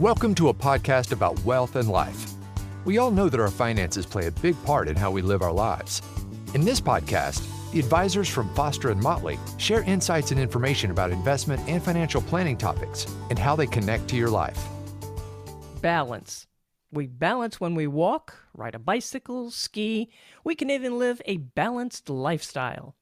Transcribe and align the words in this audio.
Welcome 0.00 0.34
to 0.36 0.48
a 0.48 0.54
podcast 0.54 1.12
about 1.12 1.38
wealth 1.44 1.76
and 1.76 1.86
life. 1.86 2.32
We 2.86 2.96
all 2.96 3.10
know 3.10 3.28
that 3.28 3.38
our 3.38 3.50
finances 3.50 4.06
play 4.06 4.28
a 4.28 4.30
big 4.30 4.56
part 4.64 4.88
in 4.88 4.96
how 4.96 5.10
we 5.10 5.20
live 5.20 5.42
our 5.42 5.52
lives. 5.52 6.00
In 6.54 6.64
this 6.64 6.80
podcast, 6.80 7.46
the 7.70 7.80
advisors 7.80 8.26
from 8.26 8.48
Foster 8.54 8.88
and 8.88 8.98
Motley 8.98 9.38
share 9.58 9.82
insights 9.82 10.30
and 10.30 10.40
information 10.40 10.90
about 10.90 11.10
investment 11.10 11.60
and 11.68 11.82
financial 11.82 12.22
planning 12.22 12.56
topics 12.56 13.06
and 13.28 13.38
how 13.38 13.54
they 13.54 13.66
connect 13.66 14.08
to 14.08 14.16
your 14.16 14.30
life. 14.30 14.58
Balance. 15.82 16.46
We 16.90 17.06
balance 17.06 17.60
when 17.60 17.74
we 17.74 17.86
walk, 17.86 18.34
ride 18.54 18.74
a 18.74 18.78
bicycle, 18.78 19.50
ski. 19.50 20.08
We 20.44 20.54
can 20.54 20.70
even 20.70 20.98
live 20.98 21.20
a 21.26 21.36
balanced 21.36 22.08
lifestyle. 22.08 22.96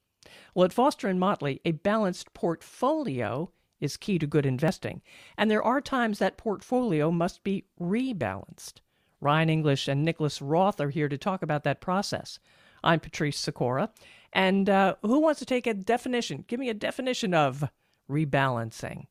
Well, 0.52 0.64
at 0.64 0.72
Foster 0.72 1.06
and 1.06 1.20
Motley, 1.20 1.60
a 1.64 1.70
balanced 1.70 2.34
portfolio 2.34 3.52
is 3.80 3.96
key 3.96 4.18
to 4.18 4.26
good 4.26 4.46
investing, 4.46 5.02
and 5.36 5.50
there 5.50 5.62
are 5.62 5.80
times 5.80 6.18
that 6.18 6.36
portfolio 6.36 7.10
must 7.10 7.42
be 7.44 7.64
rebalanced. 7.80 8.74
Ryan 9.20 9.50
English 9.50 9.88
and 9.88 10.04
Nicholas 10.04 10.40
Roth 10.40 10.80
are 10.80 10.90
here 10.90 11.08
to 11.08 11.18
talk 11.18 11.42
about 11.42 11.64
that 11.64 11.80
process. 11.80 12.38
I'm 12.84 13.00
Patrice 13.00 13.38
Sikora, 13.38 13.90
and 14.32 14.68
uh, 14.70 14.94
who 15.02 15.20
wants 15.20 15.40
to 15.40 15.46
take 15.46 15.66
a 15.66 15.74
definition? 15.74 16.44
Give 16.46 16.60
me 16.60 16.68
a 16.68 16.74
definition 16.74 17.34
of 17.34 17.64
rebalancing. 18.08 19.06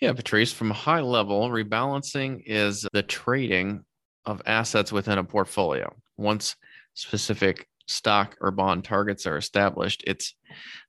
Yeah, 0.00 0.12
Patrice, 0.12 0.52
from 0.52 0.70
a 0.70 0.74
high 0.74 1.00
level, 1.00 1.48
rebalancing 1.50 2.42
is 2.46 2.86
the 2.92 3.02
trading 3.02 3.84
of 4.24 4.42
assets 4.46 4.92
within 4.92 5.18
a 5.18 5.24
portfolio. 5.24 5.94
Once 6.16 6.56
specific 6.94 7.66
stock 7.86 8.36
or 8.40 8.50
bond 8.50 8.84
targets 8.84 9.26
are 9.26 9.36
established, 9.36 10.02
it's 10.06 10.34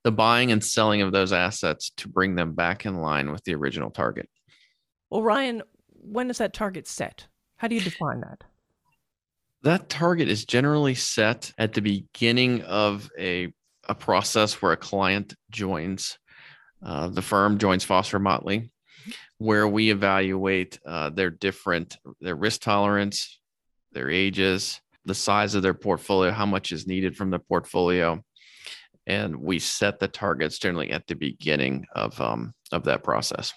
the 0.04 0.12
buying 0.12 0.52
and 0.52 0.64
selling 0.64 1.02
of 1.02 1.12
those 1.12 1.34
assets 1.34 1.92
to 1.98 2.08
bring 2.08 2.36
them 2.36 2.54
back 2.54 2.86
in 2.86 2.98
line 2.98 3.32
with 3.32 3.44
the 3.44 3.56
original 3.56 3.90
target. 3.90 4.30
Well, 5.10 5.24
Ryan, 5.24 5.64
when 5.88 6.30
is 6.30 6.38
that 6.40 6.54
target 6.54 6.88
set? 6.88 7.28
How 7.58 7.68
do 7.68 7.76
you 7.76 7.82
define 7.82 8.22
that? 8.22 8.44
That 9.64 9.90
target 9.90 10.28
is 10.28 10.46
generally 10.46 10.96
set 10.96 11.54
at 11.58 11.74
the 11.74 11.82
beginning 11.82 12.64
of 12.64 13.10
a, 13.20 13.54
a 13.88 13.94
process 13.94 14.62
where 14.62 14.72
a 14.72 14.78
client 14.78 15.36
joins 15.52 16.18
uh, 16.84 17.10
the 17.10 17.22
firm, 17.22 17.60
joins 17.60 17.84
Foster 17.84 18.18
Motley, 18.18 18.72
where 19.38 19.68
we 19.68 19.92
evaluate 19.92 20.80
uh, 20.86 21.12
their 21.12 21.30
different, 21.30 21.98
their 22.20 22.36
risk 22.36 22.62
tolerance, 22.62 23.40
their 23.92 24.10
ages, 24.10 24.82
the 25.06 25.16
size 25.16 25.56
of 25.56 25.64
their 25.64 25.74
portfolio, 25.74 26.32
how 26.32 26.46
much 26.46 26.72
is 26.72 26.88
needed 26.88 27.16
from 27.16 27.30
the 27.30 27.40
portfolio, 27.40 28.24
and 29.08 29.36
we 29.36 29.60
set 29.60 30.00
the 30.00 30.08
targets 30.08 30.60
generally 30.60 30.92
at 30.92 31.08
the 31.08 31.16
beginning 31.16 31.86
of 31.94 32.20
um, 32.22 32.54
of 32.72 32.84
that 32.84 33.04
process. 33.04 33.54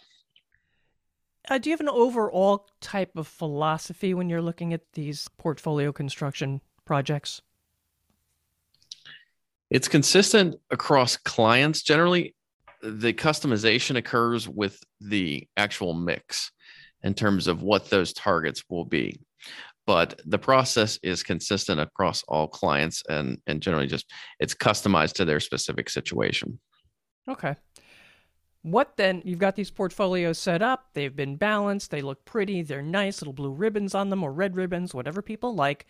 Uh, 1.48 1.58
do 1.58 1.68
you 1.68 1.74
have 1.74 1.80
an 1.80 1.90
overall 1.90 2.66
type 2.80 3.16
of 3.16 3.28
philosophy 3.28 4.14
when 4.14 4.30
you're 4.30 4.40
looking 4.40 4.72
at 4.72 4.92
these 4.94 5.28
portfolio 5.36 5.92
construction 5.92 6.60
projects? 6.86 7.42
It's 9.70 9.88
consistent 9.88 10.56
across 10.70 11.16
clients. 11.18 11.82
Generally, 11.82 12.34
the 12.82 13.12
customization 13.12 13.96
occurs 13.96 14.48
with 14.48 14.78
the 15.00 15.46
actual 15.56 15.92
mix 15.92 16.50
in 17.02 17.12
terms 17.12 17.46
of 17.46 17.62
what 17.62 17.90
those 17.90 18.12
targets 18.14 18.64
will 18.70 18.84
be 18.84 19.20
but 19.86 20.20
the 20.24 20.38
process 20.38 20.98
is 21.02 21.22
consistent 21.22 21.80
across 21.80 22.22
all 22.28 22.48
clients 22.48 23.02
and 23.08 23.38
and 23.46 23.60
generally 23.60 23.86
just 23.86 24.10
it's 24.40 24.54
customized 24.54 25.14
to 25.14 25.24
their 25.24 25.40
specific 25.40 25.90
situation. 25.90 26.58
Okay. 27.28 27.54
What 28.62 28.96
then 28.96 29.20
you've 29.24 29.38
got 29.38 29.56
these 29.56 29.70
portfolios 29.70 30.38
set 30.38 30.62
up 30.62 30.86
they've 30.94 31.14
been 31.14 31.36
balanced 31.36 31.90
they 31.90 32.02
look 32.02 32.24
pretty 32.24 32.62
they're 32.62 32.82
nice 32.82 33.20
little 33.20 33.34
blue 33.34 33.52
ribbons 33.52 33.94
on 33.94 34.08
them 34.08 34.22
or 34.22 34.32
red 34.32 34.56
ribbons 34.56 34.94
whatever 34.94 35.22
people 35.22 35.54
like. 35.54 35.86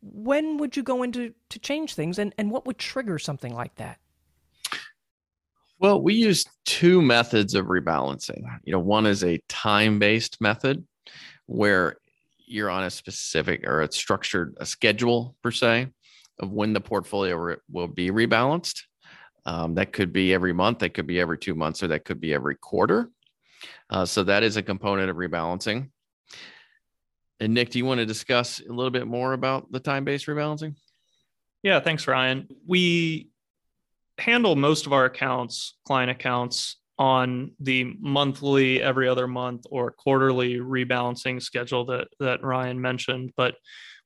When 0.00 0.58
would 0.58 0.76
you 0.76 0.82
go 0.82 1.02
into 1.02 1.34
to 1.50 1.58
change 1.58 1.94
things 1.94 2.18
and, 2.18 2.34
and 2.38 2.50
what 2.50 2.66
would 2.66 2.78
trigger 2.78 3.18
something 3.18 3.54
like 3.54 3.74
that? 3.76 3.98
Well 5.78 6.00
we 6.00 6.14
use 6.14 6.46
two 6.64 7.02
methods 7.02 7.54
of 7.54 7.66
rebalancing. 7.66 8.42
You 8.64 8.72
know 8.72 8.80
one 8.80 9.04
is 9.06 9.22
a 9.22 9.40
time-based 9.48 10.40
method 10.40 10.86
where 11.46 11.98
you're 12.46 12.70
on 12.70 12.84
a 12.84 12.90
specific 12.90 13.66
or 13.66 13.82
a 13.82 13.92
structured 13.92 14.56
a 14.58 14.66
schedule 14.66 15.36
per 15.42 15.50
se 15.50 15.88
of 16.38 16.50
when 16.50 16.72
the 16.72 16.80
portfolio 16.80 17.36
re- 17.36 17.56
will 17.70 17.88
be 17.88 18.10
rebalanced. 18.10 18.82
Um, 19.46 19.74
that 19.74 19.92
could 19.92 20.12
be 20.12 20.32
every 20.32 20.52
month, 20.52 20.78
that 20.78 20.94
could 20.94 21.06
be 21.06 21.20
every 21.20 21.38
two 21.38 21.54
months, 21.54 21.82
or 21.82 21.88
that 21.88 22.04
could 22.04 22.20
be 22.20 22.32
every 22.32 22.56
quarter. 22.56 23.10
Uh, 23.90 24.04
so 24.04 24.22
that 24.24 24.42
is 24.42 24.56
a 24.56 24.62
component 24.62 25.10
of 25.10 25.16
rebalancing. 25.16 25.90
And 27.40 27.52
Nick, 27.52 27.70
do 27.70 27.78
you 27.78 27.84
want 27.84 27.98
to 27.98 28.06
discuss 28.06 28.60
a 28.60 28.72
little 28.72 28.90
bit 28.90 29.06
more 29.06 29.32
about 29.32 29.70
the 29.70 29.80
time-based 29.80 30.26
rebalancing? 30.26 30.76
Yeah, 31.62 31.80
thanks, 31.80 32.06
Ryan. 32.06 32.48
We 32.66 33.28
handle 34.18 34.56
most 34.56 34.86
of 34.86 34.92
our 34.92 35.04
accounts, 35.04 35.76
client 35.84 36.10
accounts, 36.10 36.76
on 36.98 37.52
the 37.58 37.96
monthly, 38.00 38.80
every 38.80 39.08
other 39.08 39.26
month, 39.26 39.66
or 39.70 39.90
quarterly 39.90 40.56
rebalancing 40.56 41.42
schedule 41.42 41.84
that 41.86 42.08
that 42.20 42.42
Ryan 42.44 42.80
mentioned. 42.80 43.32
But 43.36 43.56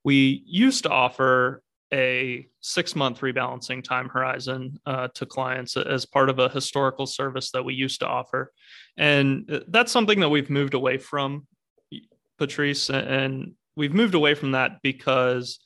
we 0.04 0.43
used 0.47 0.84
to 0.84 0.91
offer 0.91 1.62
a 1.93 2.47
six 2.60 2.94
month 2.94 3.21
rebalancing 3.21 3.82
time 3.82 4.09
horizon 4.09 4.78
uh, 4.87 5.09
to 5.15 5.26
clients 5.26 5.76
as 5.76 6.04
part 6.04 6.28
of 6.28 6.38
a 6.38 6.49
historical 6.49 7.06
service 7.06 7.50
that 7.53 7.65
we 7.65 7.75
used 7.75 8.00
to 8.00 8.06
offer. 8.06 8.53
And 8.97 9.65
that's 9.69 9.93
something 9.93 10.20
that 10.20 10.28
we've 10.28 10.50
moved 10.50 10.75
away 10.75 10.99
from, 10.99 11.47
Patrice. 12.38 12.91
And 12.91 13.55
we've 13.76 13.94
moved 13.94 14.15
away 14.15 14.34
from 14.34 14.53
that 14.53 14.82
because 14.82 15.60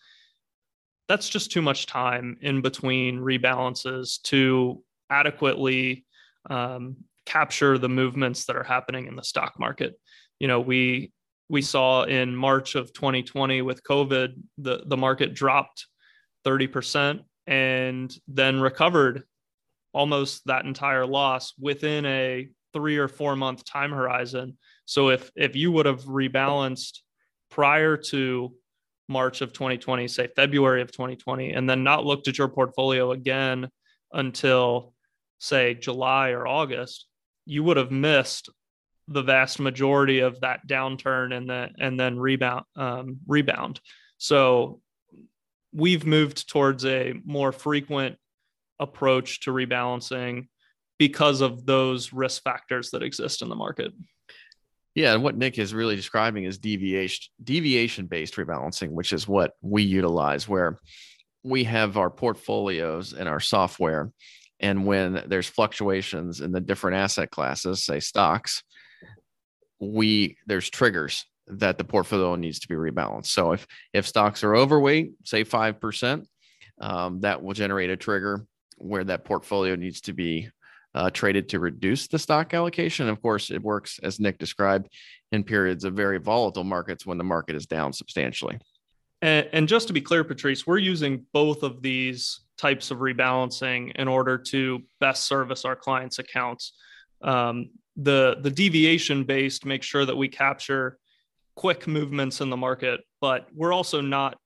that's 1.08 1.28
just 1.28 1.50
too 1.50 1.62
much 1.62 1.86
time 1.86 2.36
in 2.40 2.62
between 2.62 3.18
rebalances 3.18 4.22
to 4.22 4.82
adequately 5.10 6.04
um, 6.48 6.96
capture 7.26 7.78
the 7.78 7.88
movements 7.88 8.44
that 8.46 8.56
are 8.56 8.64
happening 8.64 9.06
in 9.06 9.16
the 9.16 9.22
stock 9.22 9.54
market. 9.58 9.94
You 10.38 10.48
know, 10.48 10.60
we 10.60 11.12
we 11.48 11.62
saw 11.62 12.04
in 12.04 12.34
March 12.34 12.74
of 12.76 12.92
2020 12.94 13.60
with 13.60 13.82
COVID, 13.84 14.32
the, 14.56 14.84
the 14.86 14.96
market 14.96 15.34
dropped 15.34 15.86
30% 16.46 17.20
and 17.46 18.16
then 18.26 18.60
recovered 18.60 19.24
almost 19.92 20.46
that 20.46 20.64
entire 20.64 21.04
loss 21.04 21.52
within 21.60 22.06
a 22.06 22.48
three 22.72 22.96
or 22.96 23.08
four 23.08 23.36
month 23.36 23.64
time 23.64 23.90
horizon. 23.90 24.56
So 24.86 25.10
if 25.10 25.30
if 25.36 25.54
you 25.54 25.70
would 25.72 25.86
have 25.86 26.04
rebalanced 26.04 27.00
prior 27.50 27.98
to 27.98 28.54
March 29.08 29.42
of 29.42 29.52
2020, 29.52 30.08
say 30.08 30.28
February 30.34 30.80
of 30.80 30.90
2020, 30.90 31.52
and 31.52 31.68
then 31.68 31.84
not 31.84 32.06
looked 32.06 32.28
at 32.28 32.38
your 32.38 32.48
portfolio 32.48 33.12
again 33.12 33.68
until 34.12 34.94
say 35.38 35.74
July 35.74 36.30
or 36.30 36.46
August, 36.46 37.06
you 37.44 37.64
would 37.64 37.76
have 37.76 37.90
missed 37.90 38.48
the 39.08 39.22
vast 39.22 39.58
majority 39.58 40.20
of 40.20 40.40
that 40.40 40.66
downturn 40.66 41.36
and 41.36 41.48
then 41.48 41.74
and 41.78 41.98
then 41.98 42.18
rebound 42.18 42.64
um, 42.76 43.18
rebound. 43.26 43.80
So 44.18 44.80
we've 45.72 46.06
moved 46.06 46.48
towards 46.48 46.84
a 46.84 47.14
more 47.24 47.52
frequent 47.52 48.16
approach 48.78 49.40
to 49.40 49.52
rebalancing 49.52 50.48
because 50.98 51.40
of 51.40 51.66
those 51.66 52.12
risk 52.12 52.42
factors 52.42 52.90
that 52.90 53.02
exist 53.02 53.42
in 53.42 53.48
the 53.48 53.56
market. 53.56 53.92
Yeah, 54.94 55.14
and 55.14 55.22
what 55.22 55.36
Nick 55.36 55.58
is 55.58 55.72
really 55.72 55.96
describing 55.96 56.44
is 56.44 56.58
deviation 56.58 57.32
deviation 57.42 58.06
based 58.06 58.36
rebalancing, 58.36 58.90
which 58.90 59.12
is 59.12 59.26
what 59.26 59.52
we 59.62 59.82
utilize 59.82 60.48
where 60.48 60.78
we 61.42 61.64
have 61.64 61.96
our 61.96 62.10
portfolios 62.10 63.14
and 63.14 63.28
our 63.28 63.40
software 63.40 64.12
and 64.62 64.86
when 64.86 65.24
there's 65.26 65.48
fluctuations 65.48 66.40
in 66.40 66.52
the 66.52 66.60
different 66.60 66.96
asset 66.96 67.30
classes, 67.30 67.84
say 67.84 68.00
stocks, 68.00 68.62
we 69.80 70.36
there's 70.46 70.70
triggers 70.70 71.26
that 71.48 71.76
the 71.76 71.84
portfolio 71.84 72.36
needs 72.36 72.60
to 72.60 72.68
be 72.68 72.76
rebalanced. 72.76 73.26
So 73.26 73.52
if 73.52 73.66
if 73.92 74.06
stocks 74.06 74.44
are 74.44 74.54
overweight, 74.54 75.12
say 75.24 75.44
five 75.44 75.80
percent, 75.80 76.28
um, 76.80 77.20
that 77.20 77.42
will 77.42 77.54
generate 77.54 77.90
a 77.90 77.96
trigger 77.96 78.46
where 78.78 79.04
that 79.04 79.24
portfolio 79.24 79.74
needs 79.74 80.00
to 80.02 80.12
be 80.12 80.48
uh, 80.94 81.10
traded 81.10 81.48
to 81.48 81.58
reduce 81.58 82.06
the 82.06 82.18
stock 82.18 82.54
allocation. 82.54 83.08
Of 83.08 83.20
course, 83.20 83.50
it 83.50 83.62
works 83.62 83.98
as 84.02 84.20
Nick 84.20 84.38
described 84.38 84.88
in 85.32 85.44
periods 85.44 85.84
of 85.84 85.94
very 85.94 86.18
volatile 86.18 86.64
markets 86.64 87.06
when 87.06 87.18
the 87.18 87.24
market 87.24 87.56
is 87.56 87.66
down 87.66 87.92
substantially. 87.92 88.58
And, 89.22 89.48
and 89.52 89.68
just 89.68 89.86
to 89.86 89.92
be 89.92 90.00
clear, 90.00 90.24
Patrice, 90.24 90.66
we're 90.66 90.78
using 90.78 91.24
both 91.32 91.62
of 91.62 91.80
these 91.80 92.40
types 92.62 92.90
of 92.92 92.98
rebalancing 92.98 93.92
in 93.96 94.06
order 94.08 94.38
to 94.38 94.80
best 95.00 95.26
service 95.26 95.64
our 95.64 95.76
clients' 95.76 96.18
accounts. 96.20 96.72
Um, 97.22 97.70
the 97.96 98.36
the 98.40 98.50
deviation 98.50 99.24
based 99.24 99.66
make 99.66 99.82
sure 99.82 100.06
that 100.06 100.16
we 100.16 100.28
capture 100.28 100.98
quick 101.56 101.86
movements 101.86 102.40
in 102.40 102.48
the 102.50 102.56
market, 102.56 103.00
but 103.20 103.48
we're 103.52 103.72
also 103.72 104.00
not 104.00 104.38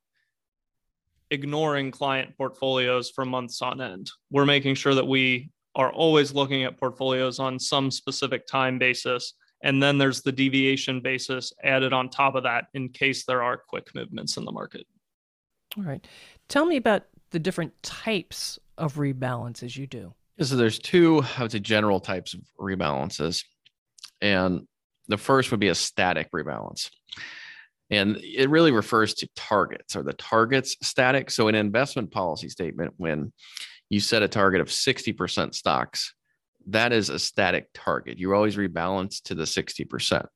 ignoring 1.31 1.91
client 1.91 2.29
portfolios 2.39 3.11
for 3.11 3.25
months 3.25 3.63
on 3.63 3.81
end. 3.81 4.11
We're 4.31 4.47
making 4.57 4.77
sure 4.77 4.95
that 4.95 5.07
we 5.07 5.51
are 5.75 5.93
always 5.93 6.33
looking 6.33 6.65
at 6.65 6.79
portfolios 6.79 7.39
on 7.39 7.59
some 7.59 7.91
specific 7.91 8.47
time 8.47 8.79
basis 8.79 9.35
And 9.63 9.83
then 9.83 9.99
there's 9.99 10.23
the 10.23 10.33
deviation 10.33 11.01
basis 11.01 11.53
added 11.63 11.93
on 11.93 12.09
top 12.09 12.35
of 12.35 12.43
that 12.45 12.67
in 12.75 12.89
case 12.91 13.25
there 13.25 13.43
are 13.43 13.57
quick 13.57 13.95
movements 13.95 14.37
in 14.37 14.45
the 14.45 14.53
market. 14.53 14.87
All 15.77 15.85
right. 15.85 16.07
Tell 16.49 16.67
me 16.67 16.77
about 16.77 17.05
the 17.31 17.39
different 17.39 17.83
types 17.83 18.59
of 18.79 18.95
rebalances 18.95 19.77
you 19.77 19.87
do. 19.87 20.15
So 20.41 20.57
there's 20.57 20.79
two, 20.79 21.25
I 21.39 21.43
would 21.43 21.53
say, 21.53 21.61
general 21.61 22.01
types 22.01 22.35
of 22.35 22.41
rebalances. 22.61 23.45
And 24.21 24.67
the 25.09 25.17
first 25.17 25.51
would 25.51 25.61
be 25.61 25.69
a 25.69 25.75
static 25.75 26.31
rebalance. 26.33 26.91
And 27.91 28.19
it 28.21 28.51
really 28.51 28.73
refers 28.73 29.15
to 29.15 29.29
targets. 29.37 29.95
Are 29.97 30.03
the 30.03 30.13
targets 30.13 30.77
static? 30.83 31.31
So, 31.31 31.47
an 31.49 31.55
investment 31.55 32.11
policy 32.11 32.49
statement, 32.49 32.95
when 32.97 33.33
you 33.89 34.01
set 34.01 34.23
a 34.23 34.29
target 34.29 34.61
of 34.61 34.67
60% 34.67 35.55
stocks, 35.55 36.13
that 36.67 36.93
is 36.93 37.11
a 37.11 37.19
static 37.19 37.69
target. 37.73 38.19
You 38.19 38.35
always 38.35 38.57
rebalance 38.57 39.23
to 39.25 39.37
the 39.37 39.45
60%. 39.45 40.27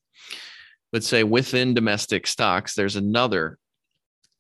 But 0.93 1.05
say 1.05 1.25
within 1.25 1.75
domestic 1.75 2.27
stocks, 2.27 2.75
there's 2.75 2.97
another 2.97 3.59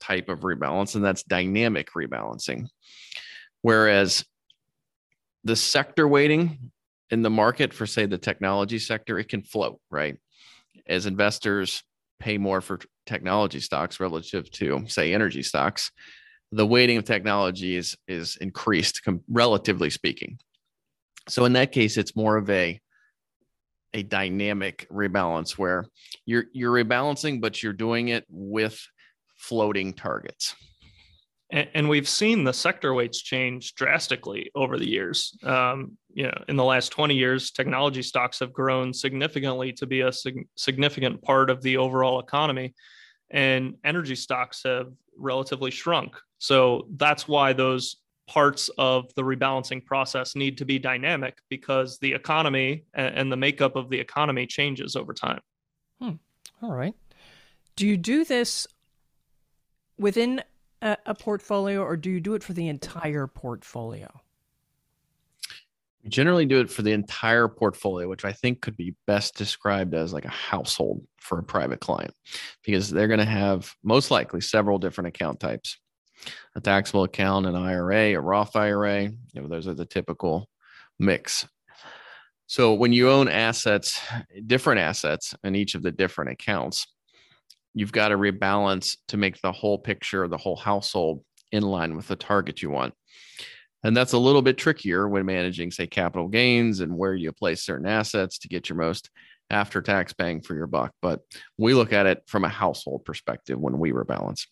type 0.00 0.29
of 0.29 0.41
rebalance, 0.41 0.94
and 0.94 1.05
that's 1.05 1.23
dynamic 1.23 1.93
rebalancing. 1.93 2.69
Whereas 3.62 4.25
the 5.44 5.56
sector 5.56 6.08
weighting 6.08 6.70
in 7.11 7.23
the 7.23 7.31
market 7.31 7.73
for, 7.75 7.87
say, 7.87 8.06
the 8.06 8.19
technology 8.19 8.79
sector, 8.79 9.19
it 9.19 9.29
can 9.29 9.43
float, 9.43 9.81
right? 9.91 10.17
As 10.87 11.06
investors 11.06 11.82
pay 12.19 12.38
more 12.38 12.61
for 12.61 12.81
technology 13.06 13.61
stocks 13.61 14.00
relative 14.00 14.50
to, 14.52 14.85
say, 14.87 15.12
energy 15.12 15.43
stocks, 15.43 15.91
the 16.53 16.67
weighting 16.67 16.99
of 16.99 17.05
technology 17.05 17.76
is, 17.76 17.96
is 18.08 18.37
increased, 18.37 19.03
com- 19.05 19.23
relatively 19.29 19.91
speaking. 19.91 20.38
So 21.29 21.44
in 21.44 21.53
that 21.55 21.73
case, 21.73 21.96
it's 21.96 22.17
more 22.17 22.37
of 22.37 22.49
a 22.50 22.81
a 23.93 24.03
dynamic 24.05 24.87
rebalance 24.91 25.58
where 25.58 25.85
you're 26.25 26.44
you're 26.53 26.73
rebalancing, 26.73 27.41
but 27.41 27.61
you're 27.62 27.73
doing 27.73 28.08
it 28.08 28.25
with 28.29 28.81
floating 29.41 29.95
targets. 29.95 30.55
And, 31.51 31.69
and 31.75 31.89
we've 31.89 32.09
seen 32.09 32.45
the 32.45 32.53
sector 32.53 32.93
weights 32.95 33.21
change 33.21 33.75
drastically 33.75 34.51
over 34.55 34.79
the 34.79 34.89
years. 34.89 35.37
Um, 35.43 35.97
you 36.13 36.25
know, 36.25 36.45
in 36.47 36.57
the 36.57 36.65
last 36.65 36.91
20 36.91 37.15
years, 37.15 37.51
technology 37.51 38.03
stocks 38.03 38.39
have 38.41 38.53
grown 38.53 38.93
significantly 38.93 39.73
to 39.73 39.87
be 39.87 40.03
a 40.03 40.13
sig- 40.13 40.47
significant 40.57 41.23
part 41.23 41.49
of 41.49 41.63
the 41.63 41.79
overall 41.79 42.21
economy, 42.21 42.75
and 43.31 43.77
energy 43.83 44.15
stocks 44.15 44.63
have 44.65 44.89
relatively 45.17 45.71
shrunk. 45.71 46.17
So 46.39 46.87
that's 46.97 47.27
why 47.27 47.53
those 47.55 47.97
parts 48.29 48.71
of 48.79 49.13
the 49.17 49.23
rebalancing 49.23 49.85
process 49.85 50.37
need 50.37 50.59
to 50.59 50.65
be 50.65 50.79
dynamic 50.79 51.39
because 51.49 51.99
the 51.99 52.13
economy 52.13 52.85
and 52.95 53.33
the 53.33 53.37
makeup 53.37 53.75
of 53.75 53.91
the 53.91 53.99
economy 53.99 54.47
changes 54.47 54.95
over 54.95 55.13
time. 55.13 55.41
Hmm. 56.01 56.13
All 56.63 56.73
right. 56.73 56.95
Do 57.75 57.87
you 57.87 57.97
do 57.97 58.25
this 58.25 58.67
within 60.00 60.43
a, 60.82 60.97
a, 61.06 61.14
portfolio 61.14 61.82
or 61.82 61.97
do 61.97 62.11
you 62.11 62.20
do 62.20 62.35
it 62.35 62.43
for 62.43 62.55
the 62.55 62.69
entire 62.69 63.26
portfolio? 63.26 64.08
We 66.02 66.08
generally 66.08 66.47
do 66.47 66.61
it 66.61 66.70
for 66.70 66.81
the 66.81 66.93
entire 66.93 67.47
portfolio, 67.47 68.08
which 68.08 68.25
I 68.25 68.32
think 68.32 68.62
could 68.62 68.76
be 68.76 68.97
best 69.06 69.37
described 69.37 69.94
as 69.94 70.14
like 70.14 70.25
a 70.25 70.31
household 70.31 71.06
for 71.19 71.38
a 71.38 71.43
private 71.43 71.81
client 71.81 72.14
because 72.64 72.88
they're 72.88 73.08
going 73.08 73.20
to 73.20 73.26
have 73.26 73.73
most 73.85 74.11
likely 74.11 74.41
several 74.41 74.79
different 74.79 75.08
account 75.08 75.38
types 75.38 75.79
a 76.55 76.61
taxable 76.61 77.05
account, 77.05 77.46
an 77.46 77.55
IRA, 77.55 78.14
a 78.14 78.20
Roth 78.20 78.55
IRA. 78.55 79.05
You 79.05 79.41
know, 79.41 79.49
those 79.49 79.67
are 79.67 79.75
the 79.75 79.87
typical 79.87 80.50
mix. 80.99 81.46
So 82.46 82.75
when 82.75 82.93
you 82.93 83.08
own 83.08 83.29
assets, 83.29 84.00
different 84.46 84.81
assets 84.81 85.35
in 85.44 85.55
each 85.55 85.75
of 85.75 85.82
the 85.82 85.93
different 85.93 86.32
accounts, 86.32 86.87
you've 87.75 87.93
got 87.93 88.08
to 88.08 88.17
rebalance 88.17 88.96
to 89.08 89.17
make 89.17 89.40
the 89.40 89.52
whole 89.52 89.78
picture, 89.78 90.28
the 90.28 90.37
whole 90.37 90.56
household 90.56 91.25
in 91.52 91.62
line 91.62 91.96
with 91.96 92.08
the 92.08 92.17
target 92.17 92.62
you 92.62 92.70
want. 92.70 92.94
And 93.82 93.96
that's 93.96 94.12
a 94.12 94.19
little 94.19 94.43
bit 94.43 94.58
trickier 94.58 95.08
when 95.08 95.25
managing, 95.25 95.70
say, 95.70 95.87
capital 95.87 96.28
gains 96.28 96.81
and 96.81 96.96
where 96.96 97.14
you 97.14 97.32
place 97.32 97.62
certain 97.62 97.87
assets 97.87 98.38
to 98.38 98.49
get 98.49 98.69
your 98.69 98.76
most 98.76 99.11
after 99.49 99.81
tax 99.81 100.12
bang 100.12 100.43
for 100.43 100.55
your 100.55 100.67
buck. 100.67 100.93
But 101.00 101.20
we 101.56 101.75
look 101.75 101.93
at 101.93 102.06
it 102.06 102.22
from 102.26 102.44
a 102.44 102.49
household 102.49 103.05
perspective 103.05 103.58
when 103.58 103.78
we 103.78 103.93
rebalance 103.93 104.46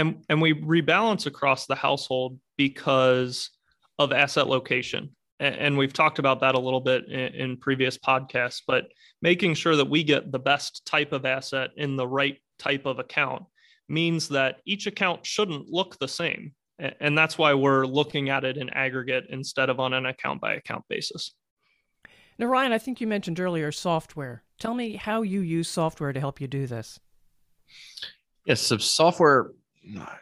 and 0.00 0.24
and 0.28 0.40
we 0.40 0.54
rebalance 0.54 1.26
across 1.26 1.66
the 1.66 1.74
household 1.74 2.38
because 2.56 3.50
of 3.98 4.12
asset 4.12 4.46
location 4.46 5.14
and 5.40 5.76
we've 5.76 5.92
talked 5.92 6.18
about 6.18 6.40
that 6.40 6.54
a 6.54 6.60
little 6.60 6.80
bit 6.80 7.08
in, 7.08 7.56
previous 7.56 7.96
podcasts 7.96 8.60
but 8.66 8.84
making 9.22 9.54
sure 9.54 9.74
that 9.74 9.88
we 9.88 10.04
get 10.04 10.30
the 10.30 10.38
best 10.38 10.84
type 10.86 11.12
of 11.12 11.24
asset 11.24 11.70
in 11.76 11.96
the 11.96 12.06
right 12.06 12.38
type 12.58 12.86
of 12.86 12.98
account 12.98 13.42
means 13.90 14.28
that 14.28 14.60
each 14.64 14.86
account 14.86 15.26
shouldn't 15.26 15.68
look 15.68 15.98
the 15.98 16.08
same. 16.08 16.52
And 16.78 17.18
that's 17.18 17.36
why 17.36 17.52
we're 17.52 17.84
looking 17.84 18.30
at 18.30 18.44
it 18.44 18.56
in 18.56 18.70
aggregate 18.70 19.26
instead 19.28 19.68
of 19.68 19.80
on 19.80 19.92
an 19.92 20.06
account 20.06 20.40
by 20.40 20.54
account 20.54 20.84
basis. 20.88 21.34
Now 22.38 22.46
ryan 22.46 22.72
i 22.72 22.78
think 22.78 23.02
you 23.02 23.06
mentioned 23.06 23.38
earlier 23.38 23.70
software. 23.70 24.44
Tell 24.58 24.74
me 24.74 24.96
how 24.96 25.20
you 25.20 25.40
use 25.40 25.68
software 25.68 26.12
to 26.12 26.20
help 26.20 26.40
you 26.40 26.46
do 26.46 26.66
this. 26.66 26.98
Yes 28.46 28.62
so 28.62 28.78
software 28.78 29.50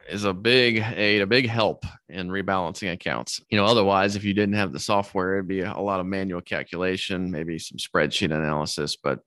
is 0.08 0.24
a 0.24 0.32
big 0.32 0.78
aid, 0.78 1.22
a 1.22 1.26
big 1.26 1.48
help 1.48 1.84
in 2.08 2.28
rebalancing 2.28 2.92
accounts. 2.92 3.40
You 3.50 3.58
know, 3.58 3.64
otherwise, 3.64 4.16
if 4.16 4.24
you 4.24 4.34
didn't 4.34 4.54
have 4.54 4.72
the 4.72 4.78
software, 4.78 5.34
it'd 5.34 5.48
be 5.48 5.60
a 5.60 5.78
lot 5.78 6.00
of 6.00 6.06
manual 6.06 6.40
calculation, 6.40 7.30
maybe 7.30 7.58
some 7.58 7.78
spreadsheet 7.78 8.34
analysis. 8.34 8.96
But 8.96 9.20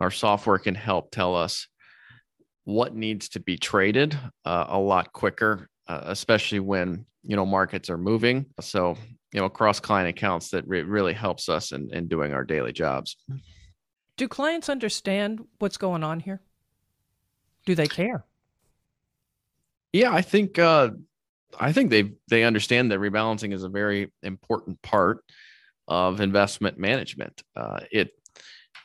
our 0.00 0.10
software 0.10 0.58
can 0.58 0.74
help 0.74 1.10
tell 1.10 1.34
us 1.36 1.68
what 2.64 2.94
needs 2.94 3.28
to 3.30 3.40
be 3.40 3.56
traded 3.56 4.18
uh, 4.44 4.66
a 4.68 4.78
lot 4.78 5.12
quicker, 5.12 5.68
uh, 5.86 6.00
especially 6.04 6.60
when 6.60 7.06
you 7.22 7.36
know 7.36 7.46
markets 7.46 7.90
are 7.90 7.98
moving. 7.98 8.46
So 8.60 8.96
you 9.32 9.40
know, 9.40 9.46
across 9.46 9.80
client 9.80 10.08
accounts, 10.08 10.50
that 10.50 10.66
re- 10.66 10.82
really 10.82 11.12
helps 11.12 11.48
us 11.48 11.72
in, 11.72 11.92
in 11.92 12.06
doing 12.06 12.32
our 12.32 12.44
daily 12.44 12.72
jobs. 12.72 13.16
Do 14.16 14.28
clients 14.28 14.68
understand 14.68 15.44
what's 15.58 15.76
going 15.76 16.04
on 16.04 16.20
here? 16.20 16.40
Do 17.66 17.74
they 17.74 17.88
care? 17.88 18.24
Yeah, 19.94 20.12
I 20.12 20.22
think 20.22 20.58
uh, 20.58 20.90
I 21.58 21.72
think 21.72 21.90
they 21.90 22.10
they 22.28 22.42
understand 22.42 22.90
that 22.90 22.98
rebalancing 22.98 23.54
is 23.54 23.62
a 23.62 23.68
very 23.68 24.12
important 24.24 24.82
part 24.82 25.20
of 25.86 26.20
investment 26.20 26.78
management. 26.78 27.44
Uh, 27.54 27.78
it 27.92 28.10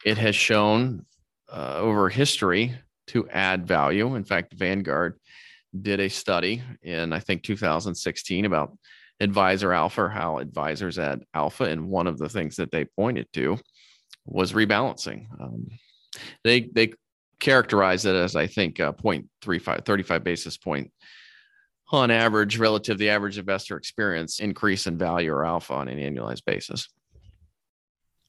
it 0.06 0.20
has 0.20 0.36
shown 0.36 1.08
uh, 1.52 1.78
over 1.78 2.10
history 2.10 2.76
to 3.08 3.28
add 3.30 3.66
value. 3.66 4.14
In 4.14 4.24
fact, 4.24 4.54
Vanguard 4.54 5.20
did 5.82 6.00
a 6.00 6.10
study 6.10 6.62
in 6.84 7.12
I 7.12 7.20
think 7.20 7.42
2016 7.42 8.46
about 8.46 8.78
advisor 9.20 9.74
alpha, 9.74 10.10
how 10.10 10.38
advisors 10.38 11.00
add 11.00 11.24
alpha, 11.34 11.64
and 11.64 11.90
one 11.90 12.06
of 12.06 12.20
the 12.20 12.30
things 12.30 12.56
that 12.58 12.70
they 12.70 12.86
pointed 12.86 13.26
to 13.34 13.58
was 14.28 14.54
rebalancing. 14.54 15.26
Um, 15.42 15.70
they 16.44 16.70
they 16.72 16.94
characterize 17.40 18.06
it 18.06 18.16
as 18.16 18.36
I 18.36 18.48
think 18.48 18.80
uh, 18.80 18.94
0.35, 18.94 19.86
35 19.86 20.24
basis 20.24 20.58
point 20.58 20.92
on 21.92 22.12
average 22.12 22.58
relative 22.58 22.98
to 22.98 23.00
the 23.00 23.10
average 23.10 23.38
investor 23.38 23.78
experience 23.78 24.40
increase 24.40 24.88
in 24.88 24.98
value 24.98 25.32
or 25.32 25.46
alpha 25.46 25.74
on 25.74 25.88
an 25.88 25.98
annualized 25.98 26.46
basis. 26.46 26.88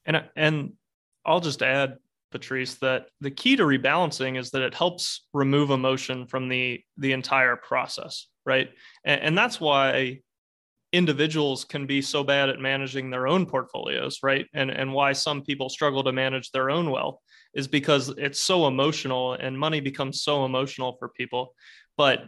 And 0.05 0.23
and 0.35 0.73
I'll 1.25 1.41
just 1.41 1.61
add, 1.61 1.97
Patrice, 2.31 2.75
that 2.75 3.07
the 3.19 3.29
key 3.29 3.55
to 3.55 3.63
rebalancing 3.63 4.39
is 4.39 4.49
that 4.51 4.63
it 4.63 4.73
helps 4.73 5.27
remove 5.33 5.69
emotion 5.69 6.25
from 6.25 6.49
the 6.49 6.81
the 6.97 7.11
entire 7.11 7.55
process, 7.55 8.27
right? 8.45 8.69
And, 9.03 9.21
and 9.21 9.37
that's 9.37 9.61
why 9.61 10.21
individuals 10.91 11.63
can 11.63 11.85
be 11.85 12.01
so 12.01 12.23
bad 12.23 12.49
at 12.49 12.59
managing 12.59 13.11
their 13.11 13.27
own 13.27 13.45
portfolios, 13.45 14.19
right? 14.23 14.47
And 14.55 14.71
and 14.71 14.91
why 14.91 15.13
some 15.13 15.43
people 15.43 15.69
struggle 15.69 16.03
to 16.03 16.11
manage 16.11 16.49
their 16.49 16.71
own 16.71 16.89
wealth 16.89 17.19
is 17.53 17.67
because 17.67 18.09
it's 18.17 18.39
so 18.39 18.67
emotional 18.67 19.33
and 19.33 19.57
money 19.57 19.79
becomes 19.79 20.21
so 20.21 20.45
emotional 20.45 20.95
for 20.99 21.09
people. 21.09 21.53
But 21.97 22.25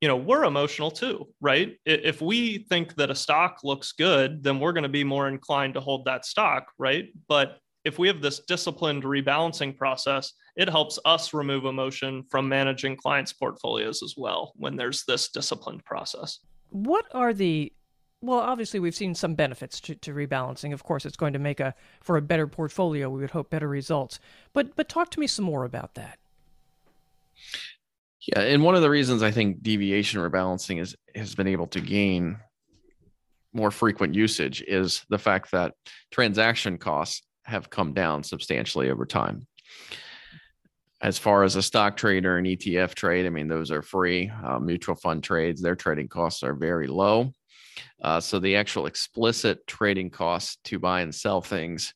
you 0.00 0.08
know 0.08 0.16
we're 0.16 0.44
emotional 0.44 0.90
too 0.90 1.28
right? 1.40 1.78
If 1.86 2.20
we 2.20 2.58
think 2.68 2.94
that 2.96 3.10
a 3.10 3.14
stock 3.14 3.60
looks 3.64 3.92
good 3.92 4.42
then 4.42 4.60
we're 4.60 4.72
going 4.72 4.82
to 4.82 4.88
be 4.88 5.04
more 5.04 5.28
inclined 5.28 5.74
to 5.74 5.80
hold 5.80 6.04
that 6.04 6.26
stock 6.26 6.66
right? 6.78 7.08
But 7.26 7.58
if 7.86 7.98
we 7.98 8.08
have 8.08 8.20
this 8.20 8.40
disciplined 8.40 9.04
rebalancing 9.04 9.76
process 9.78 10.34
it 10.56 10.68
helps 10.68 10.98
us 11.04 11.32
remove 11.32 11.64
emotion 11.64 12.22
from 12.30 12.48
managing 12.48 12.96
clients 12.96 13.32
portfolios 13.32 14.02
as 14.02 14.14
well 14.16 14.52
when 14.56 14.76
there's 14.76 15.04
this 15.04 15.30
disciplined 15.30 15.84
process. 15.84 16.38
What 16.70 17.06
are 17.12 17.32
the 17.32 17.72
well 18.26 18.40
obviously 18.40 18.80
we've 18.80 18.94
seen 18.94 19.14
some 19.14 19.34
benefits 19.34 19.80
to, 19.80 19.94
to 19.94 20.12
rebalancing 20.12 20.72
of 20.72 20.82
course 20.82 21.04
it's 21.04 21.16
going 21.16 21.32
to 21.32 21.38
make 21.38 21.60
a 21.60 21.74
for 22.00 22.16
a 22.16 22.22
better 22.22 22.46
portfolio 22.46 23.08
we 23.08 23.20
would 23.20 23.30
hope 23.30 23.50
better 23.50 23.68
results 23.68 24.18
but 24.52 24.74
but 24.76 24.88
talk 24.88 25.10
to 25.10 25.20
me 25.20 25.26
some 25.26 25.44
more 25.44 25.64
about 25.64 25.94
that 25.94 26.18
yeah, 28.26 28.40
and 28.40 28.62
one 28.62 28.74
of 28.74 28.82
the 28.82 28.90
reasons 28.90 29.22
I 29.22 29.30
think 29.30 29.62
deviation 29.62 30.20
rebalancing 30.20 30.80
is 30.80 30.96
has 31.14 31.34
been 31.34 31.46
able 31.46 31.66
to 31.68 31.80
gain 31.80 32.38
more 33.52 33.70
frequent 33.70 34.14
usage 34.14 34.62
is 34.66 35.04
the 35.10 35.18
fact 35.18 35.52
that 35.52 35.74
transaction 36.10 36.78
costs 36.78 37.22
have 37.44 37.70
come 37.70 37.92
down 37.92 38.22
substantially 38.22 38.90
over 38.90 39.04
time. 39.04 39.46
As 41.02 41.18
far 41.18 41.44
as 41.44 41.54
a 41.54 41.62
stock 41.62 41.96
trade 41.96 42.24
or 42.24 42.38
an 42.38 42.46
ETF 42.46 42.94
trade, 42.94 43.26
I 43.26 43.28
mean, 43.28 43.46
those 43.46 43.70
are 43.70 43.82
free. 43.82 44.32
Uh, 44.42 44.58
mutual 44.58 44.94
fund 44.94 45.22
trades, 45.22 45.60
their 45.60 45.76
trading 45.76 46.08
costs 46.08 46.42
are 46.42 46.54
very 46.54 46.86
low. 46.86 47.30
Uh, 48.02 48.20
so 48.20 48.38
the 48.38 48.56
actual 48.56 48.86
explicit 48.86 49.66
trading 49.66 50.10
cost 50.10 50.62
to 50.64 50.78
buy 50.78 51.00
and 51.00 51.14
sell 51.14 51.40
things 51.40 51.94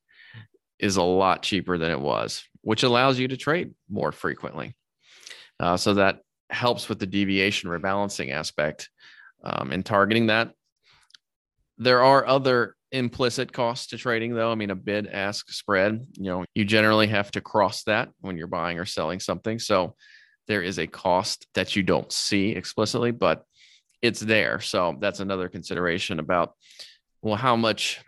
is 0.78 0.97
a 0.97 1.02
lot 1.02 1.42
cheaper 1.42 1.78
than 1.78 1.90
it 1.90 2.00
was, 2.00 2.44
which 2.62 2.82
allows 2.82 3.18
you 3.18 3.28
to 3.28 3.37
trade 3.37 3.73
more 3.88 4.12
frequently. 4.12 4.75
Uh, 5.61 5.76
so 5.76 5.94
that 5.94 6.20
helps 6.50 6.88
with 6.88 6.99
the 6.99 7.06
deviation 7.06 7.68
rebalancing 7.68 8.30
aspect 8.32 8.88
um, 9.42 9.73
and 9.73 9.85
targeting 9.85 10.28
that. 10.28 10.52
There 11.78 12.02
are 12.02 12.26
other 12.26 12.75
implicit 12.90 13.52
costs 13.52 13.88
to 13.88 13.99
trading, 13.99 14.35
though. 14.35 14.50
I 14.50 14.54
mean, 14.54 14.70
a 14.70 14.76
bid 14.76 15.06
ask 15.06 15.50
spread, 15.50 16.06
you 16.14 16.25
know, 16.25 16.44
you 16.54 16.64
generally 16.64 17.06
have 17.08 17.30
to 17.32 17.40
cross 17.40 17.82
that 17.85 18.08
when 18.20 18.37
you're 18.37 18.47
buying 18.47 18.78
or 18.78 18.85
selling 18.85 19.20
something. 19.20 19.58
So 19.58 19.94
there 20.47 20.62
is 20.62 20.78
a 20.78 20.87
cost 20.87 21.47
that 21.54 21.76
you 21.76 21.82
don't 21.82 22.11
see 22.11 22.50
explicitly, 22.50 23.11
but 23.11 23.44
it's 24.02 24.21
there. 24.21 24.61
So 24.61 24.97
that's 25.00 25.21
another 25.21 25.49
consideration 25.49 26.19
about 26.19 26.55
well, 27.23 27.37
how 27.37 27.57
much 27.57 28.00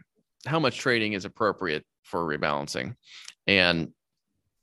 how 0.47 0.61
much 0.61 0.79
trading 0.79 1.13
is 1.13 1.25
appropriate 1.25 1.85
for 2.05 2.21
rebalancing. 2.25 2.95
And 3.47 3.93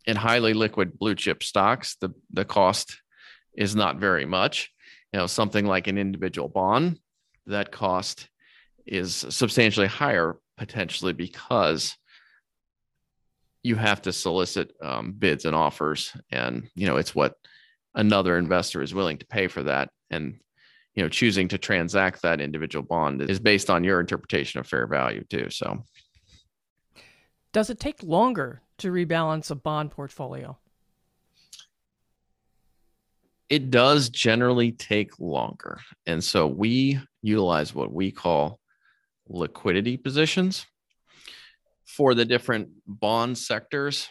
in 0.06 0.16
highly 0.16 0.54
liquid 0.54 0.98
blue 0.98 1.16
chip 1.16 1.44
stocks, 1.44 1.98
the 2.00 2.10
the 2.32 2.46
cost 2.46 3.02
is 3.54 3.76
not 3.76 3.98
very 3.98 4.26
much. 4.26 4.72
You 5.14 5.20
know, 5.20 5.28
something 5.28 5.66
like 5.66 5.88
an 5.88 5.98
individual 5.98 6.50
bond, 6.50 7.00
that 7.46 7.72
cost 7.72 8.30
is 8.86 9.16
substantially 9.30 9.88
higher 9.88 10.38
potentially 10.58 11.14
because 11.14 11.96
you 13.64 13.76
have 13.76 14.02
to 14.04 14.14
solicit 14.14 14.72
um, 14.82 15.12
bids 15.12 15.46
and 15.46 15.56
offers, 15.56 16.16
and 16.32 16.70
you 16.76 16.88
know 16.88 16.98
it's 16.98 17.14
what 17.14 17.36
another 17.96 18.38
investor 18.38 18.82
is 18.82 18.94
willing 18.94 19.18
to 19.18 19.26
pay 19.26 19.48
for 19.48 19.64
that, 19.64 19.90
and 20.10 20.40
you 20.98 21.04
know 21.04 21.10
choosing 21.10 21.48
to 21.48 21.58
transact 21.58 22.22
that 22.24 22.42
individual 22.42 22.84
bond 22.84 23.22
is 23.22 23.40
based 23.40 23.70
on 23.70 23.86
your 23.86 24.02
interpretation 24.02 24.60
of 24.60 24.68
fair 24.68 24.86
value 24.88 25.24
too. 25.30 25.50
So, 25.50 25.86
does 27.54 27.70
it 27.70 27.80
take 27.80 28.04
longer 28.04 28.62
to 28.80 28.92
rebalance 28.92 29.50
a 29.52 29.56
bond 29.56 29.92
portfolio? 29.92 30.58
it 33.50 33.72
does 33.72 34.10
generally 34.10 34.72
take 34.72 35.20
longer. 35.20 35.80
And 36.06 36.24
so 36.24 36.48
we 36.48 37.00
utilize 37.22 37.74
what 37.74 37.94
we 37.94 38.12
call 38.12 38.60
liquidity 39.30 39.98
positions 39.98 40.66
for 41.86 42.14
the 42.14 42.26
different 42.26 42.70
bond 42.86 43.38
sectors. 43.38 44.10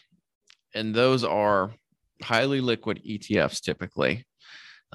And 0.74 0.94
those 0.94 1.22
are 1.22 1.74
highly 2.22 2.60
liquid 2.60 3.02
ETFs 3.06 3.60
typically 3.60 4.25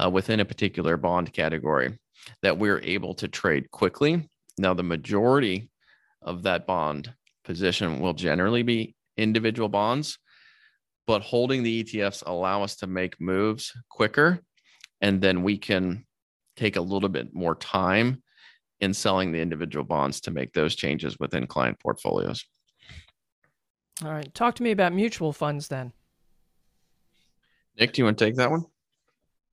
uh, 0.04 0.10
within 0.10 0.40
a 0.40 0.46
particular 0.46 0.98
bond 0.98 1.32
category 1.34 1.98
that 2.42 2.58
we're 2.58 2.80
able 2.80 3.14
to 3.16 3.28
trade 3.28 3.70
quickly. 3.72 4.30
Now, 4.58 4.74
the 4.74 4.84
majority 4.84 5.70
of 6.22 6.44
that 6.44 6.68
bond 6.68 7.14
position 7.44 8.00
will 8.00 8.14
generally 8.14 8.64
be 8.64 8.96
individual 9.18 9.70
bonds 9.70 10.18
but 11.08 11.22
holding 11.22 11.64
the 11.64 11.84
ETFs 11.84 12.24
allow 12.26 12.64
us 12.64 12.78
to 12.78 12.88
make 12.88 13.20
moves 13.20 13.74
quicker 13.90 14.40
and 15.02 15.20
then 15.22 15.44
we 15.44 15.58
can 15.58 16.06
take 16.56 16.76
a 16.76 16.82
little 16.82 17.10
bit 17.10 17.34
more 17.34 17.56
time 17.56 18.22
in 18.80 18.94
selling 18.94 19.32
the 19.32 19.42
individual 19.42 19.84
bonds 19.84 20.22
to 20.22 20.32
make 20.32 20.54
those 20.54 20.76
changes 20.76 21.20
within 21.20 21.48
client 21.48 21.80
portfolios. 21.80 22.46
All 24.04 24.12
right, 24.12 24.34
talk 24.34 24.56
to 24.56 24.64
me 24.64 24.72
about 24.72 24.94
mutual 24.94 25.34
funds 25.34 25.68
then. 25.68 25.92
Nick, 27.80 27.94
do 27.94 28.02
you 28.02 28.06
want 28.06 28.18
to 28.18 28.26
take 28.26 28.36
that 28.36 28.52
one? 28.52 28.66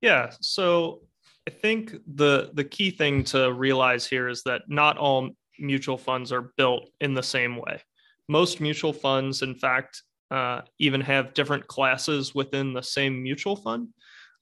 Yeah, 0.01 0.31
so 0.39 1.01
I 1.47 1.51
think 1.51 1.95
the 2.15 2.51
the 2.53 2.63
key 2.63 2.91
thing 2.91 3.23
to 3.25 3.51
realize 3.51 4.05
here 4.07 4.27
is 4.27 4.43
that 4.43 4.63
not 4.67 4.97
all 4.97 5.29
mutual 5.57 5.97
funds 5.97 6.31
are 6.31 6.53
built 6.57 6.89
in 7.01 7.13
the 7.13 7.23
same 7.23 7.57
way. 7.57 7.81
Most 8.27 8.61
mutual 8.61 8.93
funds, 8.93 9.41
in 9.41 9.55
fact, 9.55 10.03
uh, 10.31 10.61
even 10.77 11.01
have 11.01 11.33
different 11.33 11.67
classes 11.67 12.35
within 12.35 12.73
the 12.73 12.83
same 12.83 13.21
mutual 13.21 13.55
fund. 13.55 13.89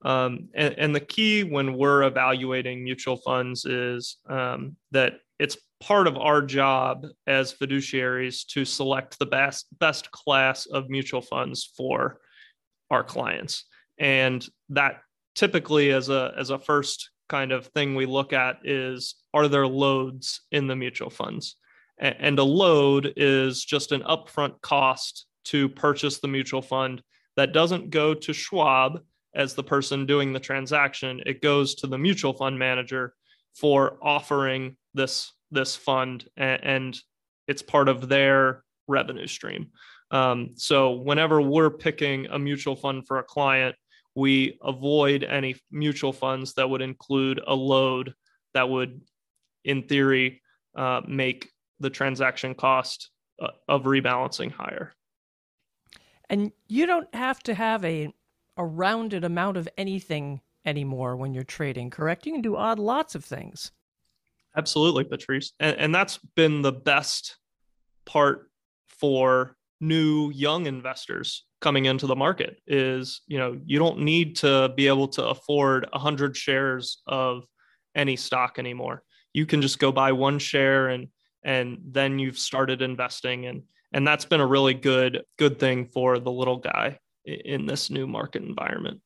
Um, 0.03 0.49
and, 0.53 0.75
and, 0.77 0.93
the 0.93 0.99
key 0.99 1.43
when 1.43 1.73
we're 1.75 2.03
evaluating 2.03 2.83
mutual 2.83 3.17
funds 3.17 3.65
is 3.65 4.17
um, 4.29 4.75
that 4.91 5.13
it's 5.39 5.57
part 5.79 6.05
of 6.05 6.17
our 6.17 6.43
job 6.43 7.07
as 7.25 7.53
fiduciaries 7.53 8.45
to 8.47 8.63
select 8.63 9.17
the 9.17 9.25
best 9.25 9.65
best 9.79 10.11
class 10.11 10.67
of 10.67 10.89
mutual 10.89 11.21
funds 11.21 11.71
for 11.75 12.19
our 12.91 13.03
clients. 13.03 13.65
And 13.97 14.47
that 14.69 15.01
typically 15.37 15.91
as 15.91 16.09
a 16.09 16.33
as 16.35 16.49
a 16.49 16.59
first 16.59 17.11
kind 17.29 17.51
of 17.51 17.67
thing 17.67 17.93
we 17.93 18.05
look 18.05 18.33
at 18.33 18.57
is 18.63 19.15
are 19.33 19.47
there 19.47 19.67
loads 19.67 20.41
in 20.51 20.67
the 20.67 20.75
mutual 20.75 21.09
funds? 21.09 21.55
And 21.99 22.37
a 22.37 22.43
load 22.43 23.13
is 23.17 23.65
just 23.65 23.91
an 23.91 24.01
upfront 24.01 24.61
cost 24.61 25.25
to 25.45 25.67
purchase 25.69 26.19
the 26.19 26.27
mutual 26.27 26.61
fund 26.61 27.01
that 27.37 27.53
doesn't 27.53 27.89
go 27.89 28.13
to 28.13 28.33
Schwab 28.33 29.01
as 29.33 29.55
the 29.55 29.63
person 29.63 30.05
doing 30.05 30.31
the 30.31 30.39
transaction. 30.39 31.21
It 31.25 31.41
goes 31.41 31.73
to 31.75 31.87
the 31.87 31.97
mutual 31.97 32.33
fund 32.33 32.59
manager 32.59 33.13
for 33.55 33.97
offering 34.01 34.75
this 34.93 35.31
this 35.51 35.75
fund 35.75 36.27
and, 36.35 36.99
it's 37.47 37.61
part 37.61 37.87
of 37.87 38.09
their 38.09 38.65
revenue 38.89 39.25
stream. 39.25 39.67
Um, 40.11 40.49
so 40.55 40.91
whenever 40.91 41.41
we're 41.41 41.69
picking 41.69 42.25
a 42.25 42.37
mutual 42.37 42.75
fund 42.75 43.07
for 43.07 43.19
a 43.19 43.23
client, 43.23 43.73
we 44.17 44.57
avoid 44.63 45.23
any 45.23 45.55
mutual 45.69 46.11
funds 46.11 46.55
that 46.55 46.67
would 46.67 46.81
include 46.81 47.39
a 47.45 47.53
load 47.53 48.15
that 48.55 48.67
would, 48.67 48.99
in 49.63 49.83
theory, 49.83 50.41
uh, 50.75 51.01
make 51.07 51.51
the 51.79 51.91
transaction 51.91 52.55
cost 52.55 53.11
uh, 53.39 53.49
of 53.67 53.83
rebalancing 53.83 54.51
higher. 54.51 54.91
And 56.31 56.51
you 56.67 56.87
don't 56.87 57.13
have 57.13 57.43
to 57.43 57.53
have 57.53 57.85
a, 57.85 58.11
a 58.57 58.65
rounded 58.65 59.23
amount 59.23 59.55
of 59.55 59.69
anything 59.77 60.41
anymore 60.65 61.15
when 61.15 61.35
you're 61.35 61.43
trading, 61.43 61.91
correct? 61.91 62.25
You 62.25 62.31
can 62.31 62.41
do 62.41 62.55
odd 62.55 62.79
lots 62.79 63.13
of 63.13 63.23
things. 63.23 63.71
Absolutely, 64.55 65.03
Patrice. 65.03 65.53
And, 65.59 65.77
and 65.77 65.93
that's 65.93 66.17
been 66.35 66.63
the 66.63 66.71
best 66.71 67.37
part 68.07 68.49
for 68.87 69.55
new 69.79 70.31
young 70.31 70.65
investors 70.65 71.45
coming 71.59 71.85
into 71.85 72.07
the 72.07 72.15
market 72.15 72.61
is 72.67 73.21
you 73.27 73.37
know 73.37 73.59
you 73.65 73.79
don't 73.79 73.99
need 73.99 74.35
to 74.35 74.71
be 74.75 74.87
able 74.87 75.07
to 75.07 75.25
afford 75.25 75.87
100 75.91 76.35
shares 76.35 77.01
of 77.07 77.43
any 77.95 78.15
stock 78.15 78.59
anymore 78.59 79.03
you 79.33 79.45
can 79.45 79.61
just 79.61 79.79
go 79.79 79.91
buy 79.91 80.11
one 80.11 80.39
share 80.39 80.89
and 80.89 81.07
and 81.43 81.77
then 81.85 82.19
you've 82.19 82.37
started 82.37 82.81
investing 82.81 83.45
and 83.45 83.63
and 83.93 84.05
that's 84.05 84.25
been 84.25 84.41
a 84.41 84.45
really 84.45 84.73
good 84.73 85.23
good 85.37 85.59
thing 85.59 85.85
for 85.85 86.19
the 86.19 86.31
little 86.31 86.57
guy 86.57 86.99
in 87.27 87.65
this 87.65 87.89
new 87.89 88.07
market 88.07 88.43
environment. 88.43 89.01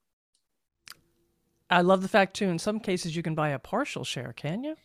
I 1.70 1.82
love 1.82 2.02
the 2.02 2.08
fact 2.08 2.36
too. 2.36 2.50
In 2.50 2.60
some 2.60 2.80
cases, 2.80 3.16
you 3.16 3.24
can 3.24 3.36
buy 3.36 3.50
a 3.50 3.60
partial 3.60 4.04
share. 4.04 4.34
Can 4.34 4.64
you? 4.64 4.76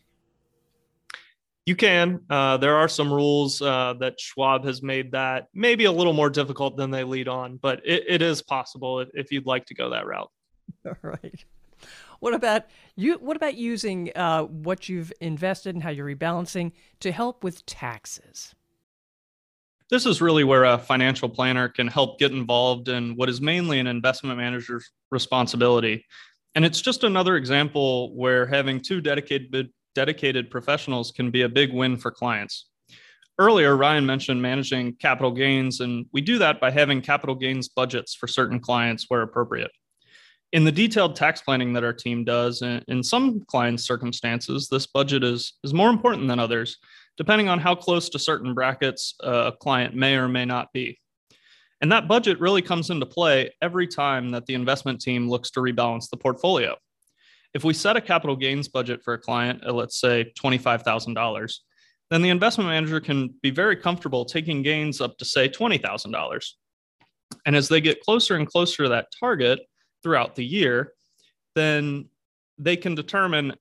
You 1.67 1.75
can. 1.75 2.21
Uh, 2.29 2.55
there 2.55 2.77
are 2.77 2.87
some 2.87 3.11
rules 3.11 3.61
uh, 3.61 3.93
that 3.99 4.21
Schwab 4.21 4.63
has 4.63 4.81
made 4.81 5.11
that 5.11 5.49
maybe 5.53 5.83
a 5.83 5.91
little 5.91 6.13
more 6.13 6.29
difficult 6.29 6.77
than 6.77 6.91
they 6.91 7.03
lead 7.03 7.27
on, 7.27 7.57
but 7.57 7.81
it, 7.85 8.05
it 8.07 8.21
is 8.21 8.41
possible 8.41 9.01
if, 9.01 9.09
if, 9.13 9.33
you'd 9.33 9.45
like 9.45 9.65
to 9.65 9.73
go 9.73 9.89
that 9.89 10.05
route. 10.05 10.31
All 10.85 10.95
right. 11.01 11.43
What 12.21 12.33
about 12.33 12.67
you? 12.95 13.15
What 13.15 13.35
about 13.35 13.55
using 13.55 14.13
uh, 14.15 14.43
what 14.43 14.87
you've 14.87 15.11
invested 15.19 15.75
and 15.75 15.83
how 15.83 15.89
you're 15.89 16.07
rebalancing 16.07 16.71
to 17.01 17.11
help 17.11 17.43
with 17.43 17.65
taxes? 17.65 18.55
This 19.89 20.05
is 20.05 20.21
really 20.21 20.45
where 20.45 20.63
a 20.63 20.77
financial 20.77 21.27
planner 21.27 21.67
can 21.67 21.87
help 21.87 22.17
get 22.17 22.31
involved 22.31 22.87
in 22.87 23.17
what 23.17 23.27
is 23.27 23.41
mainly 23.41 23.79
an 23.79 23.87
investment 23.87 24.37
manager's 24.37 24.89
responsibility. 25.11 26.05
And 26.55 26.63
it's 26.63 26.79
just 26.79 27.03
another 27.03 27.35
example 27.35 28.15
where 28.15 28.45
having 28.45 28.79
two 28.79 29.01
dedicated 29.01 29.69
dedicated 29.97 30.51
professionals 30.51 31.09
can 31.09 31.31
be 31.31 31.41
a 31.41 31.49
big 31.49 31.73
win 31.73 31.97
for 31.97 32.11
clients. 32.11 32.67
Earlier, 33.39 33.75
Ryan 33.75 34.05
mentioned 34.05 34.39
managing 34.39 34.93
capital 34.97 35.31
gains, 35.31 35.79
and 35.79 36.05
we 36.13 36.21
do 36.21 36.37
that 36.37 36.61
by 36.61 36.69
having 36.69 37.01
capital 37.01 37.33
gains 37.33 37.67
budgets 37.67 38.13
for 38.13 38.27
certain 38.27 38.59
clients 38.59 39.05
where 39.07 39.23
appropriate. 39.23 39.71
In 40.53 40.63
the 40.63 40.71
detailed 40.71 41.15
tax 41.15 41.41
planning 41.41 41.73
that 41.73 41.83
our 41.83 41.93
team 41.93 42.23
does, 42.23 42.61
in 42.61 43.01
some 43.01 43.43
clients' 43.47 43.85
circumstances, 43.85 44.69
this 44.69 44.85
budget 44.85 45.23
is, 45.23 45.53
is 45.63 45.73
more 45.73 45.89
important 45.89 46.27
than 46.27 46.39
others 46.39 46.77
depending 47.17 47.49
on 47.49 47.57
how 47.57 47.73
close 47.73 48.09
to 48.09 48.19
certain 48.19 48.53
brackets 48.53 49.15
uh, 49.23 49.51
a 49.51 49.51
client 49.51 49.95
may 49.95 50.15
or 50.15 50.27
may 50.27 50.45
not 50.45 50.71
be. 50.71 50.99
And 51.81 51.91
that 51.91 52.07
budget 52.07 52.39
really 52.39 52.61
comes 52.61 52.91
into 52.91 53.07
play 53.07 53.51
every 53.61 53.87
time 53.87 54.29
that 54.29 54.45
the 54.45 54.53
investment 54.53 55.01
team 55.01 55.27
looks 55.27 55.49
to 55.51 55.59
rebalance 55.59 56.11
the 56.11 56.17
portfolio. 56.17 56.75
If 57.53 57.63
we 57.63 57.73
set 57.73 57.97
a 57.97 58.01
capital 58.01 58.35
gains 58.35 58.67
budget 58.67 59.03
for 59.03 59.13
a 59.13 59.17
client, 59.17 59.63
at, 59.65 59.73
let's 59.73 59.99
say 59.99 60.31
$25,000, 60.39 61.53
then 62.09 62.21
the 62.21 62.29
investment 62.29 62.69
manager 62.69 62.99
can 62.99 63.33
be 63.41 63.49
very 63.49 63.75
comfortable 63.75 64.25
taking 64.25 64.61
gains 64.61 65.01
up 65.01 65.17
to, 65.17 65.25
say, 65.25 65.49
$20,000. 65.49 66.45
And 67.45 67.55
as 67.55 67.67
they 67.67 67.81
get 67.81 68.01
closer 68.01 68.35
and 68.35 68.47
closer 68.47 68.83
to 68.83 68.89
that 68.89 69.07
target 69.19 69.59
throughout 70.03 70.35
the 70.35 70.45
year, 70.45 70.93
then 71.55 72.07
they 72.57 72.77
can 72.77 72.95
determine 72.95 73.53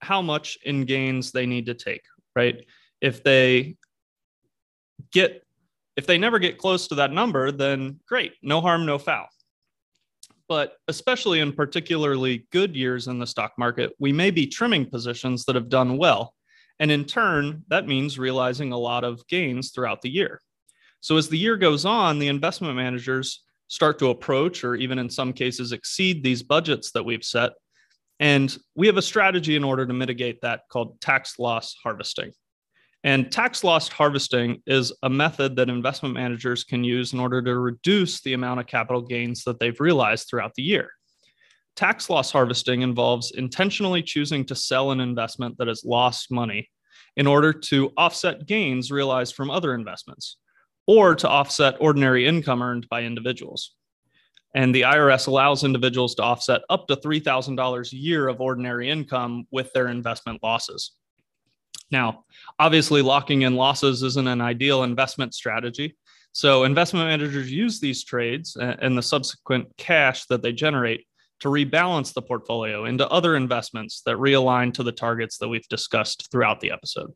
how 0.00 0.22
much 0.22 0.58
in 0.64 0.84
gains 0.84 1.32
they 1.32 1.46
need 1.46 1.66
to 1.66 1.74
take, 1.74 2.02
right? 2.36 2.64
If 3.00 3.22
they 3.22 3.76
get 5.12 5.42
if 5.96 6.06
they 6.06 6.18
never 6.18 6.40
get 6.40 6.58
close 6.58 6.88
to 6.88 6.96
that 6.96 7.12
number, 7.12 7.52
then 7.52 8.00
great, 8.08 8.32
no 8.42 8.60
harm, 8.60 8.84
no 8.84 8.98
foul. 8.98 9.28
But 10.48 10.74
especially 10.88 11.40
in 11.40 11.52
particularly 11.52 12.46
good 12.52 12.76
years 12.76 13.08
in 13.08 13.18
the 13.18 13.26
stock 13.26 13.52
market, 13.58 13.92
we 13.98 14.12
may 14.12 14.30
be 14.30 14.46
trimming 14.46 14.90
positions 14.90 15.44
that 15.44 15.54
have 15.54 15.68
done 15.68 15.96
well. 15.96 16.34
And 16.78 16.90
in 16.90 17.04
turn, 17.04 17.62
that 17.68 17.86
means 17.86 18.18
realizing 18.18 18.72
a 18.72 18.78
lot 18.78 19.04
of 19.04 19.26
gains 19.28 19.70
throughout 19.70 20.02
the 20.02 20.10
year. 20.10 20.40
So 21.00 21.16
as 21.16 21.28
the 21.28 21.38
year 21.38 21.56
goes 21.56 21.84
on, 21.84 22.18
the 22.18 22.28
investment 22.28 22.76
managers 22.76 23.42
start 23.68 23.98
to 23.98 24.10
approach 24.10 24.64
or 24.64 24.74
even 24.74 24.98
in 24.98 25.08
some 25.08 25.32
cases 25.32 25.72
exceed 25.72 26.22
these 26.22 26.42
budgets 26.42 26.92
that 26.92 27.04
we've 27.04 27.24
set. 27.24 27.52
And 28.20 28.56
we 28.74 28.86
have 28.86 28.96
a 28.96 29.02
strategy 29.02 29.56
in 29.56 29.64
order 29.64 29.86
to 29.86 29.92
mitigate 29.92 30.40
that 30.42 30.62
called 30.70 31.00
tax 31.00 31.38
loss 31.38 31.74
harvesting. 31.82 32.32
And 33.04 33.30
tax 33.30 33.62
loss 33.62 33.86
harvesting 33.86 34.62
is 34.66 34.90
a 35.02 35.10
method 35.10 35.56
that 35.56 35.68
investment 35.68 36.14
managers 36.14 36.64
can 36.64 36.82
use 36.82 37.12
in 37.12 37.20
order 37.20 37.42
to 37.42 37.58
reduce 37.58 38.22
the 38.22 38.32
amount 38.32 38.60
of 38.60 38.66
capital 38.66 39.02
gains 39.02 39.44
that 39.44 39.60
they've 39.60 39.78
realized 39.78 40.26
throughout 40.26 40.54
the 40.54 40.62
year. 40.62 40.88
Tax 41.76 42.08
loss 42.08 42.32
harvesting 42.32 42.80
involves 42.80 43.32
intentionally 43.32 44.02
choosing 44.02 44.46
to 44.46 44.54
sell 44.54 44.90
an 44.90 45.00
investment 45.00 45.58
that 45.58 45.68
has 45.68 45.84
lost 45.84 46.30
money 46.30 46.70
in 47.16 47.26
order 47.26 47.52
to 47.52 47.92
offset 47.98 48.46
gains 48.46 48.90
realized 48.90 49.34
from 49.34 49.50
other 49.50 49.74
investments 49.74 50.38
or 50.86 51.14
to 51.14 51.28
offset 51.28 51.76
ordinary 51.80 52.26
income 52.26 52.62
earned 52.62 52.88
by 52.88 53.02
individuals. 53.02 53.74
And 54.54 54.74
the 54.74 54.82
IRS 54.82 55.26
allows 55.26 55.64
individuals 55.64 56.14
to 56.14 56.22
offset 56.22 56.62
up 56.70 56.86
to 56.86 56.96
$3,000 56.96 57.92
a 57.92 57.96
year 57.96 58.28
of 58.28 58.40
ordinary 58.40 58.88
income 58.88 59.46
with 59.50 59.70
their 59.72 59.88
investment 59.88 60.42
losses. 60.42 60.92
Now, 61.90 62.24
obviously, 62.58 63.02
locking 63.02 63.42
in 63.42 63.56
losses 63.56 64.02
isn't 64.02 64.26
an 64.26 64.40
ideal 64.40 64.82
investment 64.82 65.34
strategy. 65.34 65.96
So, 66.32 66.64
investment 66.64 67.08
managers 67.08 67.50
use 67.50 67.80
these 67.80 68.04
trades 68.04 68.56
uh, 68.56 68.76
and 68.80 68.98
the 68.98 69.02
subsequent 69.02 69.68
cash 69.76 70.26
that 70.26 70.42
they 70.42 70.52
generate 70.52 71.06
to 71.40 71.48
rebalance 71.48 72.12
the 72.12 72.22
portfolio 72.22 72.86
into 72.86 73.08
other 73.08 73.36
investments 73.36 74.02
that 74.06 74.16
realign 74.16 74.72
to 74.74 74.82
the 74.82 74.92
targets 74.92 75.38
that 75.38 75.48
we've 75.48 75.68
discussed 75.68 76.28
throughout 76.30 76.60
the 76.60 76.70
episode. 76.70 77.12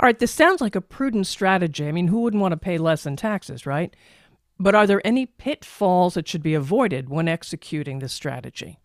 All 0.00 0.06
right, 0.06 0.18
this 0.18 0.30
sounds 0.30 0.60
like 0.60 0.76
a 0.76 0.80
prudent 0.80 1.26
strategy. 1.26 1.86
I 1.86 1.92
mean, 1.92 2.08
who 2.08 2.20
wouldn't 2.20 2.40
want 2.40 2.52
to 2.52 2.56
pay 2.56 2.78
less 2.78 3.04
in 3.04 3.16
taxes, 3.16 3.66
right? 3.66 3.94
But 4.58 4.74
are 4.74 4.86
there 4.86 5.06
any 5.06 5.26
pitfalls 5.26 6.14
that 6.14 6.28
should 6.28 6.42
be 6.42 6.54
avoided 6.54 7.08
when 7.08 7.28
executing 7.28 7.98
this 7.98 8.12
strategy? 8.12 8.78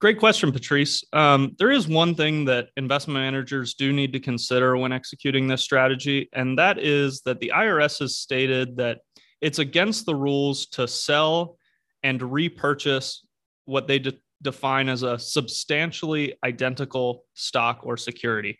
Great 0.00 0.20
question, 0.20 0.52
Patrice. 0.52 1.02
Um, 1.12 1.56
there 1.58 1.72
is 1.72 1.88
one 1.88 2.14
thing 2.14 2.44
that 2.44 2.68
investment 2.76 3.18
managers 3.18 3.74
do 3.74 3.92
need 3.92 4.12
to 4.12 4.20
consider 4.20 4.76
when 4.76 4.92
executing 4.92 5.48
this 5.48 5.62
strategy, 5.62 6.28
and 6.32 6.56
that 6.56 6.78
is 6.78 7.22
that 7.22 7.40
the 7.40 7.50
IRS 7.52 7.98
has 7.98 8.16
stated 8.16 8.76
that 8.76 9.00
it's 9.40 9.58
against 9.58 10.06
the 10.06 10.14
rules 10.14 10.66
to 10.66 10.86
sell 10.86 11.56
and 12.04 12.22
repurchase 12.22 13.26
what 13.64 13.88
they 13.88 13.98
de- 13.98 14.16
define 14.40 14.88
as 14.88 15.02
a 15.02 15.18
substantially 15.18 16.34
identical 16.44 17.24
stock 17.34 17.80
or 17.82 17.96
security, 17.96 18.56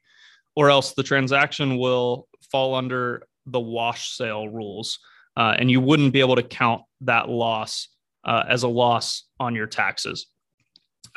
or 0.56 0.70
else 0.70 0.94
the 0.94 1.04
transaction 1.04 1.78
will 1.78 2.26
fall 2.50 2.74
under 2.74 3.22
the 3.46 3.60
wash 3.60 4.10
sale 4.16 4.48
rules, 4.48 4.98
uh, 5.36 5.54
and 5.56 5.70
you 5.70 5.80
wouldn't 5.80 6.12
be 6.12 6.18
able 6.18 6.34
to 6.34 6.42
count 6.42 6.82
that 7.02 7.28
loss 7.28 7.90
uh, 8.24 8.42
as 8.48 8.64
a 8.64 8.68
loss 8.68 9.22
on 9.38 9.54
your 9.54 9.68
taxes. 9.68 10.26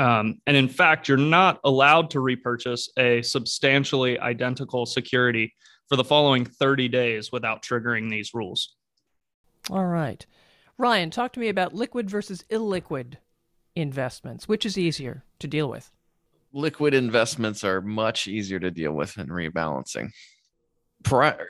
Um, 0.01 0.41
and 0.47 0.57
in 0.57 0.67
fact, 0.67 1.07
you're 1.07 1.15
not 1.17 1.59
allowed 1.63 2.09
to 2.11 2.21
repurchase 2.21 2.89
a 2.97 3.21
substantially 3.21 4.19
identical 4.19 4.87
security 4.87 5.53
for 5.87 5.95
the 5.95 6.03
following 6.03 6.43
30 6.43 6.87
days 6.87 7.31
without 7.31 7.61
triggering 7.61 8.09
these 8.09 8.33
rules. 8.33 8.75
All 9.69 9.85
right. 9.85 10.25
Ryan, 10.79 11.11
talk 11.11 11.33
to 11.33 11.39
me 11.39 11.49
about 11.49 11.75
liquid 11.75 12.09
versus 12.09 12.43
illiquid 12.49 13.17
investments. 13.75 14.47
Which 14.47 14.65
is 14.65 14.75
easier 14.75 15.23
to 15.37 15.47
deal 15.47 15.69
with? 15.69 15.91
Liquid 16.51 16.95
investments 16.95 17.63
are 17.63 17.79
much 17.79 18.27
easier 18.27 18.59
to 18.59 18.71
deal 18.71 18.93
with 18.93 19.15
in 19.19 19.27
rebalancing. 19.27 20.09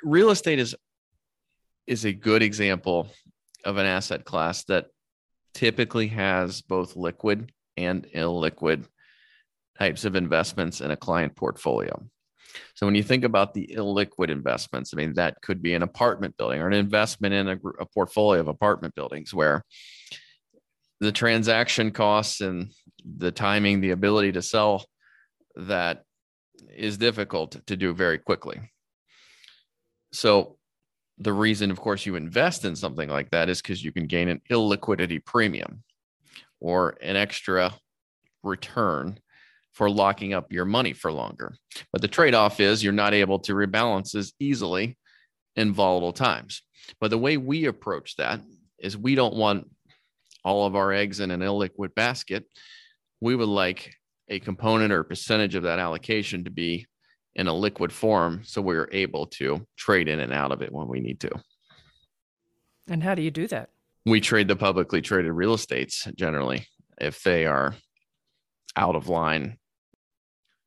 Real 0.04 0.30
estate 0.30 0.60
is 0.60 0.76
is 1.88 2.04
a 2.04 2.12
good 2.12 2.44
example 2.44 3.08
of 3.64 3.78
an 3.78 3.86
asset 3.86 4.26
class 4.26 4.66
that 4.66 4.88
typically 5.54 6.08
has 6.08 6.62
both 6.62 6.98
liquid 6.98 7.52
and 7.84 8.08
illiquid 8.16 8.86
types 9.78 10.06
of 10.06 10.16
investments 10.16 10.82
in 10.82 10.92
a 10.92 10.98
client 10.98 11.36
portfolio. 11.36 12.04
So 12.76 12.86
when 12.86 12.96
you 12.96 13.04
think 13.04 13.24
about 13.24 13.54
the 13.54 13.74
illiquid 13.76 14.30
investments, 14.30 14.94
I 14.94 14.98
mean, 14.98 15.14
that 15.14 15.42
could 15.42 15.62
be 15.62 15.74
an 15.74 15.84
apartment 15.84 16.38
building 16.38 16.62
or 16.62 16.68
an 16.68 16.74
investment 16.74 17.34
in 17.34 17.48
a, 17.48 17.58
a 17.80 17.86
portfolio 17.86 18.42
of 18.42 18.48
apartment 18.48 18.94
buildings 18.96 19.34
where 19.34 19.64
the 21.00 21.12
transaction 21.12 21.92
costs 21.92 22.42
and 22.42 22.72
the 23.06 23.32
timing, 23.32 23.82
the 23.82 23.92
ability 23.92 24.34
to 24.34 24.42
sell 24.42 24.86
that 25.56 26.04
is 26.76 26.98
difficult 26.98 27.58
to 27.66 27.76
do 27.76 27.94
very 27.94 28.18
quickly. 28.18 28.60
So 30.14 30.58
the 31.18 31.34
reason, 31.34 31.72
of 31.72 31.80
course, 31.80 32.06
you 32.06 32.16
invest 32.16 32.66
in 32.66 32.76
something 32.76 33.10
like 33.10 33.32
that 33.32 33.50
is 33.50 33.62
because 33.62 33.84
you 33.84 33.92
can 33.92 34.08
gain 34.08 34.28
an 34.28 34.42
illiquidity 34.52 35.24
premium 35.24 35.84
or 36.62 36.96
an 37.02 37.18
extra 37.18 37.74
return 38.44 39.20
for 39.74 39.90
locking 39.90 40.34
up 40.34 40.52
your 40.52 40.66
money 40.66 40.94
for 40.94 41.12
longer. 41.12 41.56
But 41.92 42.02
the 42.02 42.08
trade 42.08 42.36
off 42.36 42.60
is 42.60 42.84
you're 42.84 42.94
not 42.94 43.14
able 43.14 43.40
to 43.40 43.54
rebalance 43.54 44.16
as 44.16 44.34
easily 44.40 44.98
in 45.56 45.74
volatile 45.74 46.14
times. 46.14 46.62
But 47.00 47.10
the 47.10 47.18
way 47.18 47.38
we 47.38 47.66
approach 47.66 48.16
that 48.18 48.42
is 48.80 48.98
we 48.98 49.16
don't 49.16 49.36
want 49.36 49.70
all 50.44 50.66
of 50.66 50.76
our 50.76 50.92
eggs 50.92 51.20
in 51.20 51.32
an 51.32 51.42
illiquid 51.42 51.94
basket. 51.96 52.46
We 53.22 53.36
would 53.36 53.48
like 53.48 53.94
a 54.28 54.40
component 54.40 54.92
or 54.92 55.04
percentage 55.04 55.56
of 55.56 55.64
that 55.64 55.80
allocation 55.80 56.44
to 56.46 56.52
be 56.52 56.86
in 57.36 57.48
a 57.48 57.54
liquid 57.54 57.94
form 57.94 58.42
so 58.44 58.62
we're 58.62 58.90
able 58.92 59.26
to 59.26 59.66
trade 59.78 60.08
in 60.08 60.20
and 60.20 60.34
out 60.34 60.52
of 60.52 60.62
it 60.62 60.72
when 60.72 60.88
we 60.88 61.00
need 61.00 61.20
to. 61.22 61.32
And 62.88 63.04
how 63.04 63.16
do 63.16 63.22
you 63.22 63.32
do 63.32 63.48
that? 63.48 63.70
We 64.06 64.20
trade 64.22 64.48
the 64.48 64.56
publicly 64.56 65.02
traded 65.02 65.32
real 65.32 65.54
estates 65.54 66.08
generally 66.16 66.68
if 67.00 67.22
they 67.24 67.46
are 67.46 67.76
out 68.76 68.96
of 68.96 69.10
line. 69.10 69.58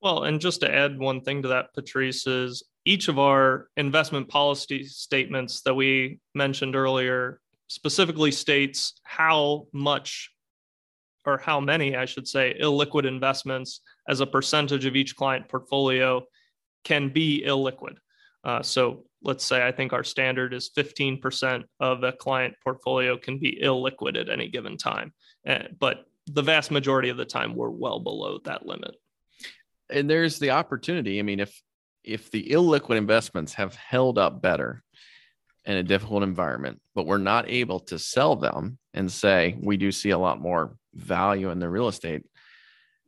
Well, 0.01 0.25
and 0.25 0.40
just 0.40 0.61
to 0.61 0.73
add 0.73 0.99
one 0.99 1.23
thing 1.23 1.42
to 1.42 1.49
that, 1.49 1.73
Patrice, 1.75 2.27
is 2.27 2.62
each 2.85 3.09
of 3.09 3.18
our 3.18 3.68
investment 3.77 4.29
policy 4.29 4.85
statements 4.85 5.62
that 5.62 5.75
we 5.75 6.20
mentioned 6.35 6.77
earlier 6.77 7.40
specifically 7.68 8.31
states 8.31 9.01
how 9.05 9.66
much 9.73 10.31
or 11.25 11.38
how 11.38 11.59
many, 11.59 11.97
I 11.97 12.05
should 12.05 12.29
say, 12.29 12.55
illiquid 12.61 13.07
investments 13.07 13.81
as 14.09 14.20
a 14.20 14.27
percentage 14.27 14.85
of 14.85 14.94
each 14.94 15.16
client 15.16 15.49
portfolio 15.49 16.23
can 16.85 17.09
be 17.09 17.42
illiquid. 17.47 17.97
Uh, 18.44 18.62
so 18.62 19.04
let's 19.22 19.44
say 19.44 19.66
I 19.66 19.72
think 19.72 19.92
our 19.92 20.04
standard 20.04 20.52
is 20.52 20.70
15% 20.76 21.64
of 21.80 22.02
a 22.02 22.12
client 22.12 22.54
portfolio 22.62 23.16
can 23.16 23.38
be 23.38 23.61
illiquid 23.62 24.20
at 24.20 24.28
any 24.28 24.48
given 24.48 24.76
time. 24.76 25.12
Uh, 25.46 25.64
but 25.78 26.04
the 26.26 26.42
vast 26.42 26.70
majority 26.70 27.09
of 27.09 27.16
the 27.16 27.24
time, 27.24 27.54
we're 27.54 27.70
well 27.70 28.00
below 28.00 28.38
that 28.44 28.66
limit. 28.66 28.94
And 29.90 30.09
there's 30.09 30.38
the 30.38 30.50
opportunity. 30.50 31.18
I 31.18 31.22
mean, 31.22 31.40
if 31.40 31.62
if 32.02 32.30
the 32.30 32.50
illiquid 32.50 32.96
investments 32.96 33.54
have 33.54 33.74
held 33.76 34.18
up 34.18 34.42
better 34.42 34.83
in 35.64 35.78
a 35.78 35.83
difficult 35.83 36.22
environment, 36.22 36.80
but 36.94 37.07
we're 37.07 37.16
not 37.16 37.48
able 37.48 37.80
to 37.80 37.98
sell 37.98 38.37
them 38.37 38.78
and 38.92 39.11
say 39.11 39.57
we 39.62 39.78
do 39.78 39.90
see 39.90 40.11
a 40.11 40.18
lot 40.18 40.40
more 40.40 40.76
value 40.94 41.50
in 41.50 41.59
the 41.59 41.68
real 41.68 41.88
estate 41.88 42.22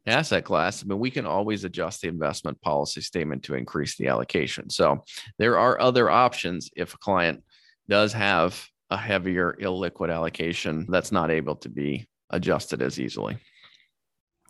asset 0.06 0.44
class, 0.44 0.82
I 0.82 0.86
mean, 0.86 0.98
we 0.98 1.10
can 1.10 1.26
always 1.26 1.64
adjust 1.64 2.00
the 2.00 2.08
investment 2.08 2.60
policy 2.60 3.00
statement 3.00 3.42
to 3.44 3.54
increase 3.54 3.96
the 3.96 4.08
allocation. 4.08 4.70
So 4.70 5.04
there 5.38 5.58
are 5.58 5.80
other 5.80 6.10
options 6.10 6.70
if 6.76 6.94
a 6.94 6.98
client 6.98 7.42
does 7.88 8.12
have 8.12 8.64
a 8.90 8.96
heavier 8.96 9.56
illiquid 9.60 10.12
allocation 10.12 10.86
that's 10.88 11.12
not 11.12 11.30
able 11.30 11.56
to 11.56 11.68
be 11.68 12.06
adjusted 12.30 12.82
as 12.82 13.00
easily. 13.00 13.36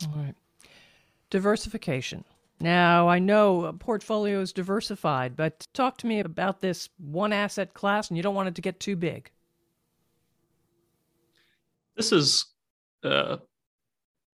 All 0.03 0.13
right. 0.17 0.35
Diversification. 1.31 2.25
Now, 2.61 3.09
I 3.09 3.19
know 3.19 3.67
a 3.67 3.73
portfolio 3.73 4.41
is 4.41 4.53
diversified, 4.53 5.37
but 5.37 5.67
talk 5.75 5.99
to 5.99 6.07
me 6.07 6.21
about 6.21 6.61
this 6.61 6.89
one 6.99 7.33
asset 7.33 7.75
class, 7.75 8.09
and 8.09 8.17
you 8.17 8.23
don't 8.23 8.35
want 8.35 8.49
it 8.49 8.55
to 8.55 8.63
get 8.63 8.81
too 8.81 8.97
big. 8.97 9.31
This 11.97 12.13
is 12.13 12.47
uh, 13.05 13.39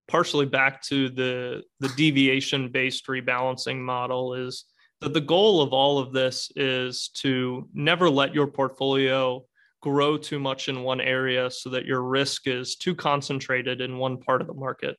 partially 0.08 0.46
back 0.46 0.82
to 0.82 1.08
the 1.08 1.62
the 1.80 1.88
deviation 1.90 2.68
based 2.68 3.06
rebalancing 3.06 3.78
model 3.78 4.34
is 4.34 4.64
that 5.00 5.14
the 5.14 5.20
goal 5.20 5.60
of 5.60 5.72
all 5.72 5.98
of 5.98 6.12
this 6.12 6.50
is 6.54 7.08
to 7.08 7.68
never 7.74 8.08
let 8.08 8.34
your 8.34 8.46
portfolio 8.46 9.44
grow 9.80 10.16
too 10.16 10.38
much 10.38 10.68
in 10.68 10.82
one 10.82 11.00
area 11.00 11.50
so 11.50 11.68
that 11.70 11.84
your 11.84 12.02
risk 12.02 12.46
is 12.46 12.76
too 12.76 12.94
concentrated 12.94 13.80
in 13.80 13.98
one 13.98 14.16
part 14.16 14.40
of 14.40 14.46
the 14.46 14.54
market. 14.54 14.96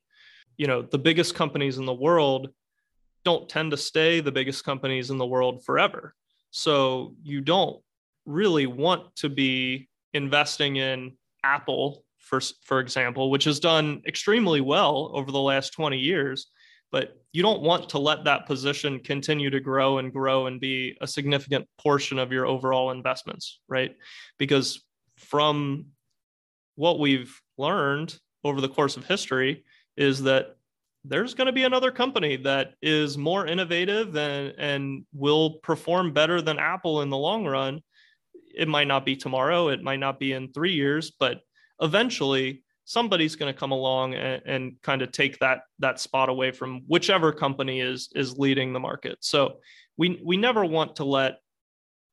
You 0.57 0.67
know, 0.67 0.81
the 0.81 0.99
biggest 0.99 1.35
companies 1.35 1.77
in 1.77 1.85
the 1.85 1.93
world 1.93 2.49
don't 3.23 3.47
tend 3.47 3.71
to 3.71 3.77
stay 3.77 4.19
the 4.19 4.31
biggest 4.31 4.65
companies 4.65 5.09
in 5.09 5.17
the 5.17 5.25
world 5.25 5.63
forever. 5.63 6.13
So 6.51 7.15
you 7.23 7.39
don't 7.39 7.81
really 8.25 8.67
want 8.67 9.15
to 9.17 9.29
be 9.29 9.89
investing 10.13 10.75
in 10.75 11.13
Apple, 11.43 12.03
for, 12.23 12.39
for 12.63 12.79
example, 12.79 13.29
which 13.29 13.43
has 13.43 13.59
done 13.59 14.01
extremely 14.07 14.61
well 14.61 15.11
over 15.13 15.31
the 15.31 15.39
last 15.39 15.73
20 15.73 15.97
years. 15.97 16.47
But 16.91 17.17
you 17.31 17.41
don't 17.41 17.61
want 17.61 17.89
to 17.89 17.99
let 17.99 18.23
that 18.23 18.45
position 18.45 18.99
continue 18.99 19.49
to 19.49 19.59
grow 19.59 19.97
and 19.97 20.13
grow 20.13 20.47
and 20.47 20.59
be 20.61 20.95
a 21.01 21.07
significant 21.07 21.67
portion 21.77 22.19
of 22.19 22.31
your 22.31 22.45
overall 22.45 22.91
investments, 22.91 23.59
right? 23.67 23.95
Because 24.37 24.81
from 25.17 25.87
what 26.75 26.99
we've 26.99 27.39
learned 27.57 28.17
over 28.43 28.61
the 28.61 28.69
course 28.69 28.95
of 28.95 29.05
history 29.05 29.63
is 29.97 30.23
that 30.23 30.55
there's 31.03 31.33
going 31.33 31.47
to 31.47 31.51
be 31.51 31.63
another 31.63 31.91
company 31.91 32.37
that 32.37 32.75
is 32.81 33.17
more 33.17 33.45
innovative 33.45 34.15
and, 34.15 34.53
and 34.57 35.05
will 35.13 35.55
perform 35.63 36.13
better 36.13 36.41
than 36.41 36.59
Apple 36.59 37.01
in 37.01 37.09
the 37.09 37.17
long 37.17 37.45
run. 37.45 37.81
It 38.55 38.67
might 38.67 38.87
not 38.87 39.05
be 39.05 39.15
tomorrow, 39.15 39.69
it 39.69 39.83
might 39.83 39.99
not 39.99 40.19
be 40.19 40.31
in 40.31 40.53
three 40.53 40.73
years, 40.73 41.11
but 41.11 41.41
eventually 41.81 42.63
somebody's 42.85 43.35
going 43.35 43.51
to 43.53 43.57
come 43.57 43.71
along 43.71 44.13
and, 44.13 44.41
and 44.45 44.81
kind 44.81 45.01
of 45.01 45.11
take 45.11 45.39
that 45.39 45.61
that 45.79 45.99
spot 45.99 46.29
away 46.29 46.51
from 46.51 46.81
whichever 46.87 47.31
company 47.31 47.79
is 47.79 48.09
is 48.15 48.37
leading 48.37 48.73
the 48.73 48.79
market. 48.79 49.17
So 49.21 49.59
we 49.97 50.21
we 50.23 50.37
never 50.37 50.65
want 50.65 50.97
to 50.97 51.05
let 51.05 51.39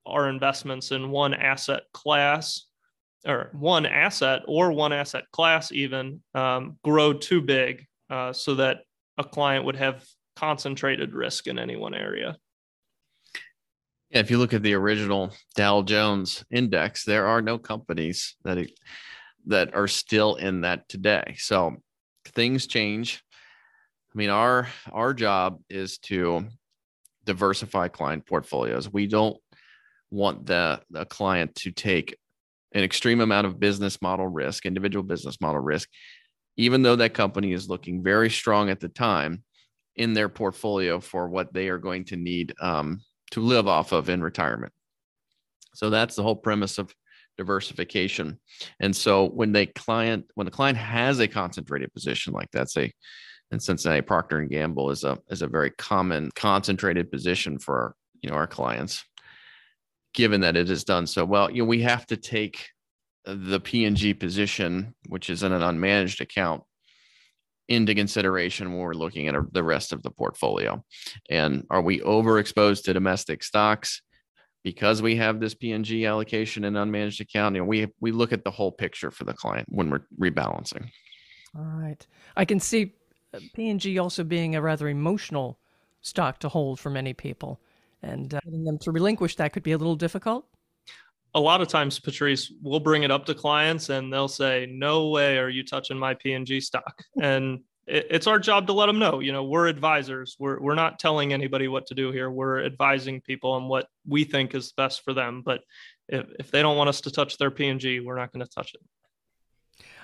our 0.07 0.29
investments 0.29 0.92
in 0.92 1.11
one 1.11 1.35
asset 1.35 1.83
class 1.92 2.66
or 3.27 3.51
one 3.53 3.85
asset 3.85 4.42
or 4.46 4.73
one 4.73 4.92
asset 4.92 5.25
class 5.33 5.73
even 5.73 6.23
um, 6.35 6.79
grow 6.83 7.12
too 7.12 7.42
big 7.42 7.87
uh, 8.09 8.33
so 8.33 8.55
that 8.55 8.79
a 9.18 9.25
client 9.25 9.64
would 9.64 9.77
have 9.77 10.05
concentrated 10.37 11.12
risk 11.12 11.46
in 11.46 11.59
any 11.59 11.77
one 11.77 11.94
area. 11.94 12.37
Yeah, 14.11 14.20
if 14.20 14.31
you 14.31 14.38
look 14.38 14.55
at 14.55 14.62
the 14.62 14.75
original 14.75 15.33
Dow 15.55 15.83
Jones 15.83 16.44
index, 16.51 17.05
there 17.05 17.27
are 17.27 17.42
no 17.42 17.59
companies 17.59 18.37
that 18.44 18.59
that 19.46 19.74
are 19.74 19.88
still 19.88 20.37
in 20.37 20.62
that 20.62 20.88
today. 20.88 21.37
So 21.38 21.76
things 22.26 22.66
change. 22.66 23.22
I 24.14 24.18
mean, 24.18 24.31
our 24.31 24.68
our 24.92 25.14
job 25.14 25.61
is 25.68 25.98
to 25.98 26.46
diversify 27.24 27.88
client 27.88 28.26
portfolios. 28.26 28.92
We 28.92 29.07
don't 29.07 29.37
want 30.11 30.46
the, 30.46 30.81
the 30.90 31.05
client 31.05 31.55
to 31.55 31.70
take 31.70 32.16
an 32.72 32.83
extreme 32.83 33.20
amount 33.20 33.46
of 33.46 33.61
business 33.61 34.00
model 34.03 34.26
risk, 34.26 34.66
individual 34.66 35.03
business 35.03 35.40
model 35.40 35.61
risk, 35.61 35.88
even 36.57 36.83
though 36.83 36.96
that 36.96 37.14
company 37.14 37.53
is 37.53 37.68
looking 37.68 38.03
very 38.03 38.31
strong 38.31 38.70
at 38.70 38.81
the 38.81 38.88
time 38.88 39.44
in 39.96 40.12
their 40.12 40.29
portfolio 40.29 41.00
for 41.00 41.29
what 41.29 41.53
they 41.53 41.68
are 41.68 41.79
going 41.79 42.05
to 42.05 42.16
need 42.16 42.55
um, 42.61 43.00
to 43.31 43.40
live 43.40 43.68
off 43.68 43.92
of 43.92 44.09
in 44.09 44.22
retirement. 44.22 44.72
So 45.74 45.90
that's 45.90 46.16
the 46.16 46.22
whole 46.22 46.37
premise 46.37 46.79
of 46.79 46.94
diversification. 47.40 48.38
And 48.81 48.94
so 48.94 49.31
when 49.31 49.53
they 49.53 49.64
client 49.64 50.26
when 50.35 50.44
the 50.44 50.50
client 50.50 50.76
has 50.76 51.20
a 51.20 51.26
concentrated 51.26 51.90
position 51.94 52.35
like 52.35 52.50
that, 52.50 52.70
say 52.70 52.92
in 53.50 53.59
Cincinnati 53.59 54.03
Procter 54.03 54.40
and 54.40 54.50
Gamble 54.50 54.90
is 54.90 55.05
a 55.05 55.18
is 55.31 55.40
a 55.40 55.46
very 55.46 55.70
common 55.70 56.31
concentrated 56.37 57.11
position 57.11 57.59
for 57.59 57.94
you 58.20 58.29
know 58.29 58.37
our 58.37 58.46
clients, 58.46 59.03
given 60.12 60.42
that 60.42 60.55
it 60.55 60.68
is 60.68 60.85
done 60.85 61.07
so 61.07 61.24
well. 61.24 61.50
You 61.50 61.62
know, 61.62 61.68
we 61.68 61.81
have 61.81 62.05
to 62.09 62.18
take 62.18 62.68
the 63.24 63.61
P&G 63.61 64.14
position, 64.14 64.94
which 65.09 65.31
is 65.31 65.42
in 65.42 65.53
an 65.53 65.62
unmanaged 65.62 66.20
account, 66.20 66.62
into 67.68 67.94
consideration 67.94 68.70
when 68.70 68.81
we're 68.81 68.92
looking 68.92 69.29
at 69.29 69.35
the 69.53 69.64
rest 69.64 69.94
of 69.94 70.03
the 70.03 70.11
portfolio. 70.11 70.85
And 71.31 71.66
are 71.70 71.83
we 71.83 72.00
overexposed 72.00 72.85
to 72.85 72.92
domestic 72.92 73.42
stocks? 73.42 74.03
Because 74.62 75.01
we 75.01 75.16
have 75.16 75.40
this 75.40 75.55
P&G 75.55 76.05
allocation 76.05 76.64
and 76.64 76.77
unmanaged 76.77 77.20
account, 77.20 77.55
you 77.55 77.62
know, 77.62 77.66
we 77.66 77.87
we 78.01 78.12
look 78.12 78.33
at 78.33 78.44
the 78.44 78.51
whole 78.51 78.70
picture 78.70 79.11
for 79.11 79.25
the 79.25 79.33
client 79.33 79.66
when 79.70 79.88
we're 79.88 80.03
rebalancing. 80.18 80.90
All 81.57 81.64
right, 81.64 82.07
I 82.37 82.44
can 82.44 82.61
see 82.61 82.94
P&G 83.55 83.99
also 83.99 84.23
being 84.25 84.57
a 84.57 84.61
rather 84.61 84.88
emotional 84.88 85.59
stock 86.03 86.38
to 86.40 86.49
hold 86.49 86.79
for 86.79 86.90
many 86.90 87.12
people, 87.12 87.61
and 88.03 88.35
uh, 88.35 88.40
getting 88.44 88.64
them 88.64 88.79
to 88.79 88.92
relinquish 88.92 89.37
that 89.37 89.53
could 89.53 89.62
be 89.62 89.73
a 89.73 89.79
little 89.79 89.96
difficult. 89.96 90.46
A 91.35 91.40
lot 91.40 91.61
of 91.61 91.68
times, 91.68 91.99
Patrice, 92.01 92.53
we'll 92.61 92.81
bring 92.81 93.05
it 93.05 93.11
up 93.11 93.25
to 93.27 93.35
clients, 93.35 93.88
and 93.88 94.12
they'll 94.12 94.29
say, 94.29 94.66
"No 94.70 95.09
way 95.09 95.38
are 95.38 95.49
you 95.49 95.64
touching 95.64 95.99
my 95.99 96.14
P&G 96.14 96.61
stock," 96.61 97.03
and 97.20 97.61
it's 97.90 98.26
our 98.26 98.38
job 98.38 98.66
to 98.68 98.72
let 98.72 98.87
them 98.87 98.98
know 98.98 99.20
you 99.20 99.33
know 99.33 99.44
we're 99.44 99.66
advisors. 99.66 100.37
We're, 100.38 100.61
we're 100.61 100.74
not 100.74 100.98
telling 100.98 101.33
anybody 101.33 101.68
what 101.68 101.87
to 101.87 101.94
do 101.94 102.12
here. 102.12 102.31
We're 102.31 102.64
advising 102.64 103.20
people 103.20 103.53
on 103.53 103.68
what 103.68 103.88
we 104.07 104.24
think 104.24 104.55
is 104.55 104.72
best 104.72 105.05
for 105.05 105.12
them. 105.12 105.42
But 105.44 105.61
if, 106.09 106.26
if 106.38 106.50
they 106.50 106.62
don't 106.62 106.76
want 106.76 106.88
us 106.88 107.00
to 107.03 107.11
touch 107.11 107.37
their 107.38 107.50
P&G 107.50 108.00
we're 108.00 108.16
not 108.16 108.33
going 108.33 108.46
to 108.46 108.53
touch 108.53 108.74
it. 108.74 108.81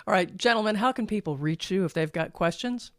All 0.07 0.13
right 0.13 0.37
gentlemen 0.37 0.77
how 0.77 0.93
can 0.93 1.07
people 1.07 1.37
reach 1.37 1.71
you 1.71 1.85
if 1.85 1.95
they've 1.95 2.13
got 2.13 2.33
questions? 2.33 2.93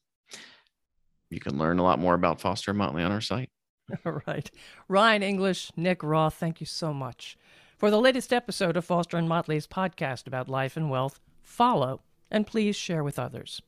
you 1.30 1.40
can 1.40 1.58
learn 1.58 1.80
a 1.80 1.84
lot 1.84 2.00
more 2.00 2.14
about 2.14 2.42
Foster 2.42 2.72
and 2.72 2.78
Motley 2.78 3.04
on 3.04 3.12
our 3.12 3.22
site. 3.22 3.50
All 4.06 4.22
right, 4.28 4.50
Ryan 4.88 5.24
English, 5.24 5.72
Nick 5.76 6.04
Roth, 6.04 6.36
thank 6.36 6.60
you 6.60 6.66
so 6.66 6.94
much 6.94 7.38
for 7.78 7.90
the 7.90 8.00
latest 8.00 8.34
episode 8.34 8.78
of 8.78 8.86
Foster 8.86 9.18
and 9.18 9.30
Motley's 9.30 9.68
podcast 9.68 10.28
about 10.28 10.50
life 10.50 10.76
and 10.78 10.90
wealth. 10.90 11.20
Follow 11.44 12.02
and 12.30 12.46
please 12.46 12.76
share 12.76 13.04
with 13.04 13.18
others. 13.18 13.62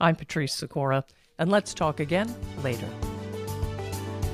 I'm 0.00 0.16
Patrice 0.16 0.54
Sikora, 0.54 1.04
and 1.38 1.50
let's 1.50 1.74
talk 1.74 2.00
again 2.00 2.34
later. 2.62 2.88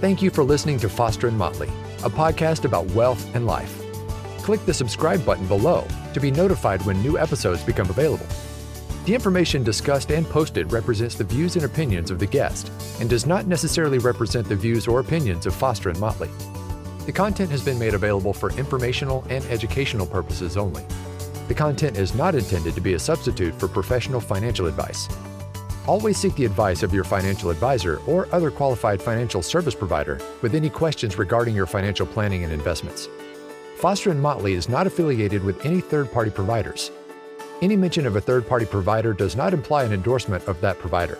Thank 0.00 0.22
you 0.22 0.30
for 0.30 0.44
listening 0.44 0.78
to 0.80 0.88
Foster 0.88 1.28
and 1.28 1.38
Motley, 1.38 1.68
a 2.04 2.10
podcast 2.10 2.64
about 2.64 2.86
wealth 2.92 3.34
and 3.34 3.46
life 3.46 3.82
click 4.42 4.64
the 4.66 4.74
subscribe 4.74 5.24
button 5.24 5.46
below 5.46 5.86
to 6.12 6.20
be 6.20 6.30
notified 6.30 6.82
when 6.82 7.00
new 7.00 7.16
episodes 7.16 7.62
become 7.62 7.88
available. 7.88 8.26
The 9.04 9.14
information 9.14 9.64
discussed 9.64 10.12
and 10.12 10.24
posted 10.24 10.70
represents 10.70 11.16
the 11.16 11.24
views 11.24 11.56
and 11.56 11.64
opinions 11.64 12.12
of 12.12 12.20
the 12.20 12.26
guest 12.26 12.70
and 13.00 13.10
does 13.10 13.26
not 13.26 13.48
necessarily 13.48 13.98
represent 13.98 14.48
the 14.48 14.54
views 14.54 14.86
or 14.86 15.00
opinions 15.00 15.44
of 15.44 15.56
Foster 15.56 15.88
and 15.88 15.98
Motley. 15.98 16.30
The 17.04 17.10
content 17.10 17.50
has 17.50 17.64
been 17.64 17.80
made 17.80 17.94
available 17.94 18.32
for 18.32 18.52
informational 18.52 19.24
and 19.28 19.44
educational 19.46 20.06
purposes 20.06 20.56
only. 20.56 20.84
The 21.48 21.54
content 21.54 21.96
is 21.96 22.14
not 22.14 22.36
intended 22.36 22.76
to 22.76 22.80
be 22.80 22.94
a 22.94 22.98
substitute 22.98 23.58
for 23.58 23.66
professional 23.66 24.20
financial 24.20 24.66
advice. 24.66 25.08
Always 25.88 26.16
seek 26.16 26.36
the 26.36 26.44
advice 26.44 26.84
of 26.84 26.94
your 26.94 27.02
financial 27.02 27.50
advisor 27.50 27.98
or 28.06 28.28
other 28.30 28.52
qualified 28.52 29.02
financial 29.02 29.42
service 29.42 29.74
provider 29.74 30.20
with 30.42 30.54
any 30.54 30.70
questions 30.70 31.18
regarding 31.18 31.56
your 31.56 31.66
financial 31.66 32.06
planning 32.06 32.44
and 32.44 32.52
investments. 32.52 33.08
Foster 33.78 34.14
& 34.14 34.14
Motley 34.14 34.52
is 34.52 34.68
not 34.68 34.86
affiliated 34.86 35.42
with 35.42 35.66
any 35.66 35.80
third-party 35.80 36.30
providers. 36.30 36.92
Any 37.62 37.76
mention 37.76 38.06
of 38.06 38.16
a 38.16 38.20
third-party 38.20 38.66
provider 38.66 39.12
does 39.12 39.36
not 39.36 39.54
imply 39.54 39.84
an 39.84 39.92
endorsement 39.92 40.48
of 40.48 40.60
that 40.62 40.80
provider. 40.80 41.16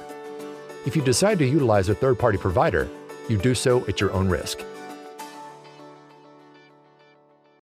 If 0.85 0.97
you 0.97 1.03
decide 1.03 1.39
to 1.39 1.47
utilize 1.47 1.89
a 1.89 1.95
third-party 1.95 2.39
provider, 2.39 2.89
you 3.29 3.39
do 3.39 3.55
so 3.55 3.87
at 3.87 4.01
your 4.01 4.11
own 4.11 4.29
risk. 4.29 4.59